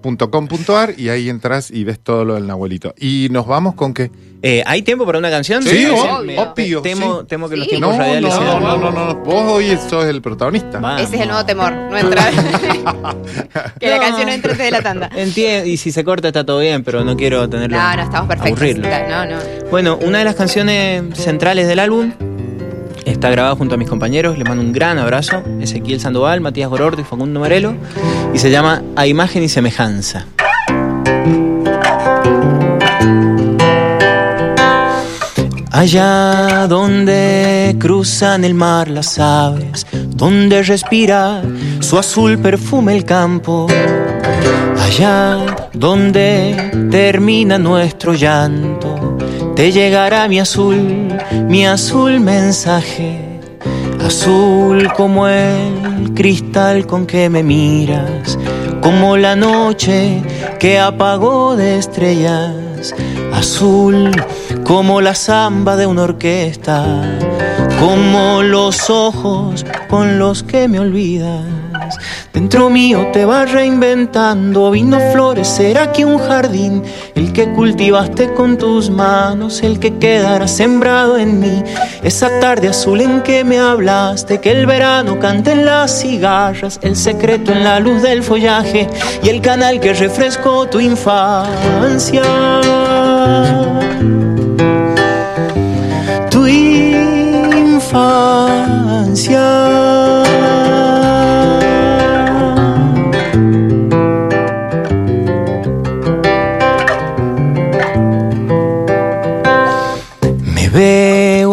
nahueljofre.com.ar 0.03 0.93
y 0.97 1.09
ahí 1.09 1.29
entras 1.29 1.71
y 1.71 1.83
ves 1.83 1.99
todo 1.99 2.25
lo 2.25 2.35
del 2.35 2.47
Nahuelito. 2.47 2.93
Y 2.99 3.27
nos 3.31 3.47
vamos 3.47 3.75
con 3.75 3.93
qué? 3.93 4.11
Eh, 4.45 4.61
¿Hay 4.65 4.81
tiempo 4.81 5.05
para 5.05 5.19
una 5.19 5.29
canción? 5.29 5.63
Sí, 5.63 5.85
obvio. 5.85 6.41
obvio, 6.51 6.81
Temo, 6.81 7.21
sí. 7.21 7.27
temo 7.27 7.47
que 7.47 7.55
los 7.55 7.63
Sí. 7.65 7.69
tiempos 7.71 7.93
No, 7.93 7.97
radiales 7.99 8.33
no, 8.33 8.41
sean- 8.41 8.61
no, 8.63 8.77
no, 8.77 8.91
no, 8.91 9.15
Vos 9.23 9.43
hoy 9.53 9.77
sos 9.89 10.05
el 10.05 10.21
protagonista. 10.21 10.79
Vamos. 10.79 11.01
Ese 11.01 11.15
es 11.15 11.21
el 11.21 11.27
nuevo 11.29 11.45
temor, 11.45 11.71
no 11.73 11.97
entrar. 11.97 12.33
que 13.79 13.87
la 13.89 13.95
No. 13.97 14.01
canción 14.01 14.27
no 14.27 14.33
entre 14.33 14.51
antes 14.51 14.57
de 14.57 14.71
la 14.71 14.81
tanda. 14.81 15.09
Entiendo, 15.15 15.69
y 15.69 15.77
si 15.77 15.93
se 15.93 16.03
corta 16.03 16.27
está 16.27 16.45
todo 16.45 16.59
bien, 16.59 16.83
pero 16.83 17.05
no 17.05 17.15
quiero 17.15 17.47
tenerlo. 17.49 17.77
No, 17.77 17.95
no, 17.95 18.01
estamos 18.03 18.27
perfectos. 18.27 18.61
aburrirlo. 18.61 18.89
No, 19.09 19.25
no. 19.27 19.37
Bueno, 19.71 19.97
una 20.01 20.17
de 20.19 20.25
las 20.25 20.35
canciones 20.35 21.03
centrales 21.17 21.67
del 21.69 21.79
álbum 21.79 22.11
está 23.05 23.29
grabada 23.29 23.55
junto 23.55 23.75
a 23.75 23.77
mis 23.77 23.89
compañeros. 23.89 24.37
Les 24.37 24.47
mando 24.47 24.63
un 24.63 24.71
gran 24.71 24.97
abrazo. 24.97 25.43
Ezequiel 25.59 25.99
Sandoval, 25.99 26.41
Matías 26.41 26.69
Gorordo 26.69 27.01
y 27.01 27.05
Facundo 27.05 27.39
Marelo. 27.39 27.75
Y 28.33 28.39
se 28.39 28.51
llama 28.51 28.81
A 28.95 29.07
Imagen 29.07 29.43
y 29.43 29.49
Semejanza. 29.49 30.25
Allá 35.75 36.67
donde 36.67 37.75
cruzan 37.79 38.45
el 38.45 38.53
mar 38.53 38.89
las 38.89 39.19
aves, 39.19 39.85
donde 39.91 40.61
respira 40.61 41.41
su 41.79 41.97
azul 41.97 42.37
perfume 42.37 42.95
el 42.95 43.03
campo, 43.03 43.67
allá 44.79 45.69
donde 45.73 46.87
termina 46.91 47.57
nuestro 47.57 48.13
llanto, 48.13 48.72
te 49.55 49.71
llegará 49.71 50.27
mi 50.27 50.39
azul, 50.39 51.13
mi 51.47 51.65
azul 51.65 52.19
mensaje, 52.19 53.39
azul 54.03 54.91
como 54.93 55.27
el 55.27 56.13
cristal 56.15 56.87
con 56.87 57.05
que 57.05 57.29
me 57.29 57.43
miras, 57.43 58.37
como 58.81 59.15
la 59.17 59.35
noche 59.35 60.21
que 60.59 60.79
apagó 60.79 61.55
de 61.55 61.77
estrellas, 61.77 62.95
azul 63.31 64.11
como 64.63 65.01
la 65.01 65.13
samba 65.13 65.75
de 65.75 65.85
una 65.85 66.03
orquesta, 66.03 66.85
como 67.79 68.41
los 68.41 68.89
ojos 68.89 69.65
con 69.87 70.17
los 70.17 70.41
que 70.43 70.67
me 70.67 70.79
olvidas. 70.79 71.62
Dentro 72.33 72.69
mío 72.69 73.07
te 73.13 73.25
vas 73.25 73.51
reinventando, 73.51 74.71
vino 74.71 74.99
florecer 75.11 75.77
aquí 75.77 76.03
un 76.03 76.17
jardín, 76.17 76.83
el 77.15 77.31
que 77.33 77.51
cultivaste 77.51 78.33
con 78.33 78.57
tus 78.57 78.89
manos, 78.89 79.61
el 79.61 79.79
que 79.79 79.97
quedará 79.97 80.47
sembrado 80.47 81.17
en 81.17 81.39
mí. 81.39 81.63
Esa 82.03 82.39
tarde 82.39 82.69
azul 82.69 83.01
en 83.01 83.21
que 83.21 83.43
me 83.43 83.59
hablaste, 83.59 84.39
que 84.39 84.51
el 84.51 84.65
verano 84.65 85.19
canta 85.19 85.51
en 85.51 85.65
las 85.65 86.01
cigarras, 86.01 86.79
el 86.81 86.95
secreto 86.95 87.51
en 87.51 87.63
la 87.63 87.79
luz 87.79 88.01
del 88.01 88.23
follaje 88.23 88.89
y 89.21 89.29
el 89.29 89.41
canal 89.41 89.79
que 89.79 89.93
refrescó 89.93 90.67
tu 90.67 90.79
infancia. 90.79 92.23
Tu 96.29 96.47
infancia. 96.47 97.33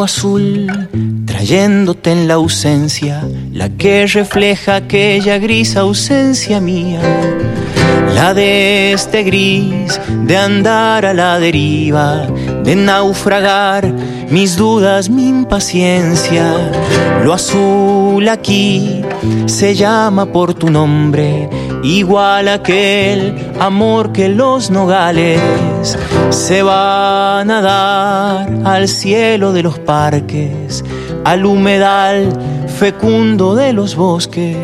Azul 0.02 0.66
trayéndote 1.26 2.12
en 2.12 2.28
la 2.28 2.34
ausencia, 2.34 3.22
la 3.52 3.68
que 3.68 4.06
refleja 4.06 4.76
aquella 4.76 5.38
gris 5.38 5.76
ausencia 5.76 6.60
mía. 6.60 7.00
La 8.14 8.34
de 8.34 8.92
este 8.92 9.22
gris, 9.22 10.00
de 10.26 10.36
andar 10.36 11.06
a 11.06 11.14
la 11.14 11.38
deriva, 11.38 12.26
de 12.64 12.76
naufragar 12.76 13.92
mis 14.30 14.56
dudas, 14.56 15.08
mi 15.08 15.28
impaciencia. 15.28 16.52
Lo 17.24 17.32
azul 17.32 18.28
aquí 18.28 19.02
se 19.46 19.74
llama 19.74 20.26
por 20.26 20.54
tu 20.54 20.70
nombre, 20.70 21.48
igual 21.82 22.48
a 22.48 22.54
aquel 22.54 23.52
amor 23.58 24.12
que 24.12 24.28
los 24.28 24.70
nogales 24.70 25.40
se 26.30 26.62
van 26.62 27.50
a 27.50 27.60
dar 27.60 28.48
al 28.64 28.88
cielo 28.88 29.52
de 29.52 29.62
los 29.62 29.78
parques, 29.78 30.84
al 31.24 31.44
humedal 31.44 32.32
fecundo 32.78 33.54
de 33.54 33.72
los 33.72 33.96
bosques. 33.96 34.56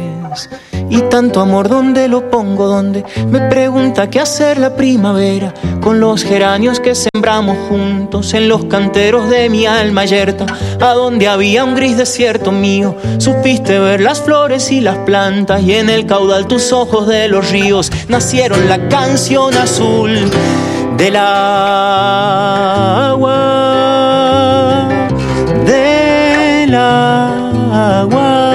Y 0.88 1.00
tanto 1.10 1.40
amor, 1.40 1.68
¿dónde 1.68 2.06
lo 2.08 2.30
pongo? 2.30 2.66
¿Dónde? 2.66 3.04
Me 3.28 3.40
pregunta 3.48 4.08
qué 4.08 4.20
hacer 4.20 4.58
la 4.58 4.76
primavera 4.76 5.52
con 5.80 5.98
los 5.98 6.22
geranios 6.22 6.78
que 6.80 6.94
sembramos 6.94 7.56
juntos 7.68 8.34
en 8.34 8.48
los 8.48 8.66
canteros 8.66 9.28
de 9.28 9.48
mi 9.50 9.66
alma 9.66 10.04
yerta, 10.04 10.46
a 10.80 10.92
donde 10.92 11.26
había 11.26 11.64
un 11.64 11.74
gris 11.74 11.96
desierto 11.96 12.52
mío. 12.52 12.94
Supiste 13.18 13.78
ver 13.80 14.00
las 14.00 14.20
flores 14.20 14.70
y 14.70 14.80
las 14.80 14.98
plantas 14.98 15.62
y 15.62 15.74
en 15.74 15.90
el 15.90 16.06
caudal 16.06 16.46
tus 16.46 16.72
ojos 16.72 17.08
de 17.08 17.26
los 17.28 17.50
ríos 17.50 17.90
nacieron 18.08 18.68
la 18.68 18.88
canción 18.88 19.56
azul 19.56 20.30
del 20.96 21.16
agua, 21.16 22.06
del 25.66 26.74
agua. 26.74 28.45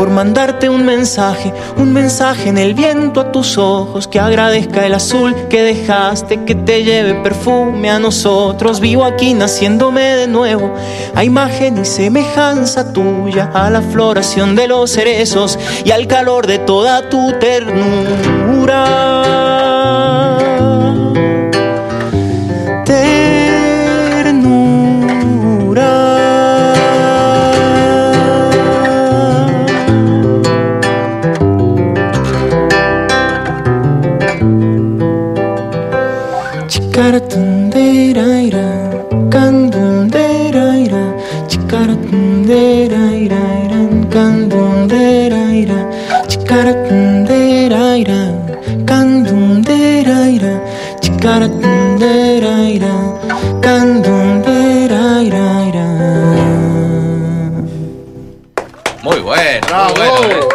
Por 0.00 0.08
mandarte 0.08 0.70
un 0.70 0.86
mensaje, 0.86 1.52
un 1.76 1.92
mensaje 1.92 2.48
en 2.48 2.56
el 2.56 2.72
viento 2.72 3.20
a 3.20 3.30
tus 3.32 3.58
ojos, 3.58 4.08
que 4.08 4.18
agradezca 4.18 4.86
el 4.86 4.94
azul 4.94 5.36
que 5.50 5.60
dejaste, 5.60 6.46
que 6.46 6.54
te 6.54 6.82
lleve 6.84 7.16
perfume 7.16 7.90
a 7.90 7.98
nosotros. 7.98 8.80
Vivo 8.80 9.04
aquí 9.04 9.34
naciéndome 9.34 10.00
de 10.00 10.26
nuevo, 10.26 10.72
a 11.14 11.22
imagen 11.22 11.76
y 11.82 11.84
semejanza 11.84 12.94
tuya, 12.94 13.50
a 13.52 13.68
la 13.68 13.82
floración 13.82 14.56
de 14.56 14.68
los 14.68 14.90
cerezos 14.90 15.58
y 15.84 15.90
al 15.90 16.06
calor 16.06 16.46
de 16.46 16.60
toda 16.60 17.10
tu 17.10 17.34
ternura. 17.38 18.80
Muy 59.02 59.18
bueno, 59.20 59.66
Bravo. 59.66 59.94
muy 59.96 60.26
bueno. 60.26 60.48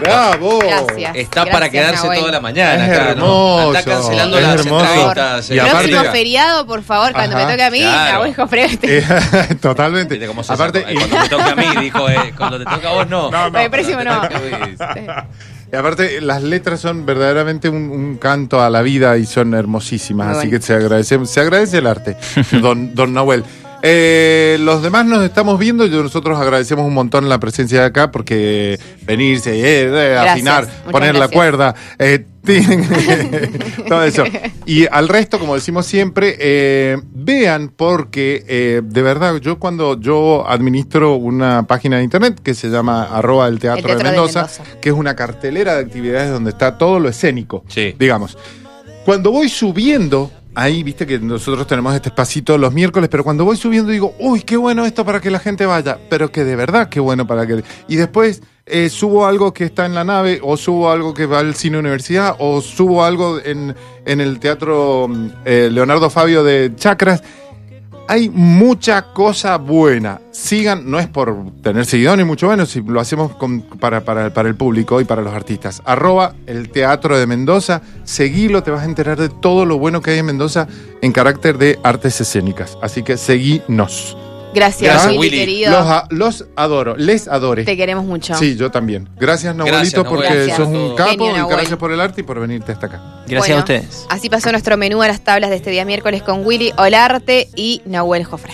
¡Bravo! 0.00 0.58
Gracias. 0.58 1.14
Está 1.14 1.40
Gracias, 1.44 1.48
para 1.54 1.70
quedarse 1.70 2.02
Nahuel. 2.02 2.18
toda 2.20 2.32
la 2.32 2.40
mañana 2.40 2.86
Es 2.86 2.90
acá, 2.98 3.10
hermoso, 3.10 3.72
cancelando 3.84 4.36
es 4.38 4.42
las 4.42 4.54
hermoso. 4.66 4.84
entrevistas. 4.84 5.50
Y 5.50 5.54
eh. 5.54 5.60
aparte- 5.60 5.88
Próximo 5.90 6.12
feriado, 6.12 6.66
por 6.66 6.82
favor, 6.82 7.12
cuando 7.12 7.36
Ajá, 7.36 7.46
me 7.46 7.52
toque 7.52 7.62
a 7.64 7.70
mí, 7.70 7.78
claro. 7.80 8.12
Nahuel 8.12 8.34
Jofre. 8.34 8.66
Eh, 8.82 9.04
totalmente. 9.60 10.14
Viste 10.14 10.26
cómo 10.26 10.42
se 10.42 10.52
Aparte. 10.54 10.80
Eh, 10.88 10.94
cuando 10.94 11.18
me 11.20 11.28
toca 11.28 11.50
a 11.50 11.54
mí, 11.54 11.64
dijo, 11.80 12.08
eh, 12.10 12.32
cuando 12.36 12.58
te 12.58 12.64
toca 12.64 12.88
a 12.88 12.92
vos, 12.94 13.08
no. 13.08 13.30
No, 13.30 13.50
no. 13.50 13.58
El 13.60 13.70
próximo 13.70 14.02
no. 14.02 14.22
Y 15.72 15.76
aparte, 15.76 16.20
las 16.20 16.42
letras 16.42 16.80
son 16.80 17.06
verdaderamente 17.06 17.68
un, 17.68 17.76
un 17.90 18.16
canto 18.18 18.60
a 18.60 18.68
la 18.70 18.82
vida 18.82 19.16
y 19.18 19.24
son 19.24 19.54
hermosísimas. 19.54 20.26
Muy 20.28 20.36
así 20.38 20.46
bueno. 20.48 20.58
que 20.60 20.66
se 20.66 20.74
agradece, 20.74 21.26
se 21.26 21.40
agradece 21.40 21.78
el 21.78 21.86
arte, 21.86 22.16
don, 22.60 22.94
don 22.94 23.14
Nahuel. 23.14 23.44
Eh, 23.82 24.58
los 24.60 24.82
demás 24.82 25.04
nos 25.06 25.24
estamos 25.24 25.58
viendo 25.58 25.84
y 25.84 25.90
nosotros 25.90 26.38
agradecemos 26.38 26.86
un 26.86 26.94
montón 26.94 27.28
la 27.28 27.38
presencia 27.40 27.80
de 27.80 27.86
acá 27.86 28.10
porque 28.12 28.78
venirse, 29.04 29.50
eh, 29.58 29.82
eh, 29.86 29.88
Gracias, 30.12 30.32
afinar, 30.32 30.68
poner 30.90 31.14
la 31.16 31.26
cuerda, 31.28 31.74
eh, 31.98 32.24
todo 33.88 34.04
eso. 34.04 34.24
Y 34.66 34.86
al 34.86 35.08
resto, 35.08 35.38
como 35.38 35.54
decimos 35.54 35.86
siempre, 35.86 36.36
eh, 36.38 36.96
vean 37.12 37.72
porque 37.74 38.44
eh, 38.48 38.82
de 38.84 39.02
verdad 39.02 39.36
yo 39.36 39.58
cuando 39.58 39.98
yo 40.00 40.44
administro 40.48 41.14
una 41.16 41.64
página 41.64 41.98
de 41.98 42.04
internet 42.04 42.40
que 42.42 42.54
se 42.54 42.68
llama 42.68 43.04
arroba 43.04 43.48
el 43.48 43.58
teatro, 43.58 43.80
El 43.80 43.84
Teatro 43.86 43.98
de, 43.98 44.04
de 44.04 44.10
Mendoza, 44.16 44.40
Mendoza. 44.42 44.80
que 44.80 44.88
es 44.88 44.94
una 44.94 45.16
cartelera 45.16 45.74
de 45.74 45.80
actividades 45.82 46.30
donde 46.30 46.50
está 46.50 46.78
todo 46.78 47.00
lo 47.00 47.08
escénico, 47.08 47.64
Sí. 47.68 47.94
digamos. 47.98 48.36
Cuando 49.04 49.32
voy 49.32 49.48
subiendo, 49.48 50.30
ahí 50.54 50.82
viste 50.82 51.06
que 51.06 51.18
nosotros 51.18 51.66
tenemos 51.66 51.94
este 51.94 52.08
espacito 52.08 52.58
los 52.58 52.72
miércoles, 52.72 53.08
pero 53.10 53.24
cuando 53.24 53.44
voy 53.44 53.56
subiendo 53.56 53.90
digo, 53.90 54.14
uy, 54.18 54.42
qué 54.42 54.56
bueno 54.56 54.84
esto 54.84 55.04
para 55.04 55.20
que 55.20 55.30
la 55.30 55.38
gente 55.38 55.66
vaya, 55.66 55.98
pero 56.10 56.30
que 56.30 56.44
de 56.44 56.56
verdad 56.56 56.88
qué 56.88 57.00
bueno 57.00 57.26
para 57.26 57.46
que... 57.46 57.62
Y 57.88 57.96
después 57.96 58.42
eh, 58.66 58.88
subo 58.90 59.26
algo 59.26 59.52
que 59.52 59.64
está 59.64 59.86
en 59.86 59.94
la 59.94 60.04
nave, 60.04 60.40
o 60.42 60.56
subo 60.56 60.90
algo 60.90 61.14
que 61.14 61.26
va 61.26 61.40
al 61.40 61.54
cine 61.54 61.78
universidad, 61.78 62.36
o 62.38 62.60
subo 62.60 63.04
algo 63.04 63.40
en, 63.44 63.74
en 64.06 64.20
el 64.20 64.38
teatro 64.38 65.08
mm, 65.08 65.28
eh, 65.44 65.68
Leonardo 65.72 66.10
Fabio 66.10 66.44
de 66.44 66.72
Chacras. 66.76 67.22
Hay 68.08 68.28
mucha 68.30 69.12
cosa 69.12 69.56
buena. 69.58 70.20
Sigan, 70.32 70.90
no 70.90 70.98
es 70.98 71.06
por 71.08 71.34
tener 71.62 71.86
seguidores, 71.86 72.18
ni 72.18 72.24
mucho 72.28 72.48
menos, 72.48 72.70
si 72.70 72.82
lo 72.82 73.00
hacemos 73.00 73.34
con- 73.36 73.62
para, 73.62 74.02
para, 74.04 74.48
el 74.48 74.54
público 74.56 75.00
y 75.00 75.04
para 75.04 75.22
los 75.22 75.32
artistas. 75.32 75.80
Arroba 75.84 76.34
el 76.46 76.68
Teatro 76.70 77.18
de 77.18 77.26
Mendoza, 77.26 77.80
seguilo, 78.04 78.62
te 78.62 78.70
vas 78.70 78.82
a 78.82 78.86
enterar 78.86 79.18
de 79.18 79.28
todo 79.28 79.64
lo 79.64 79.78
bueno 79.78 80.02
que 80.02 80.10
hay 80.10 80.18
en 80.18 80.26
Mendoza 80.26 80.66
en 81.00 81.12
carácter 81.12 81.58
de 81.58 81.78
artes 81.84 82.20
escénicas. 82.20 82.76
Así 82.82 83.02
que 83.02 83.16
seguinos. 83.16 84.16
Gracias, 84.54 84.82
Gracias, 84.92 85.06
Willy, 85.12 85.18
Willy. 85.18 85.36
querido. 85.38 85.70
Los, 85.72 85.86
a- 85.86 86.06
los 86.10 86.44
adoro, 86.56 86.96
les 86.96 87.26
adore. 87.28 87.64
Te 87.64 87.76
queremos 87.76 88.04
mucho. 88.04 88.34
Sí, 88.34 88.56
yo 88.56 88.70
también. 88.70 89.08
Gracias, 89.18 89.54
Nahuelito, 89.54 90.04
porque 90.04 90.28
Gracias. 90.28 90.56
sos 90.56 90.68
un 90.68 90.94
capo 90.94 91.10
Genio, 91.10 91.30
y 91.30 91.32
Nahuel. 91.38 91.56
gracias 91.56 91.78
por 91.78 91.92
el 91.92 92.00
arte 92.00 92.20
y 92.20 92.24
por 92.24 92.38
venirte 92.40 92.72
hasta 92.72 92.86
acá. 92.86 93.00
Gracias 93.26 93.38
Bueno, 93.38 93.56
a 93.56 93.58
ustedes. 93.60 94.06
Así 94.10 94.28
pasó 94.28 94.50
nuestro 94.52 94.76
menú 94.76 95.02
a 95.02 95.08
las 95.08 95.20
tablas 95.22 95.50
de 95.50 95.56
este 95.56 95.70
día 95.70 95.84
miércoles 95.84 96.22
con 96.22 96.44
Willy 96.46 96.72
Olarte 96.76 97.48
y 97.56 97.80
Nahuel 97.86 98.24
Jofre. 98.24 98.52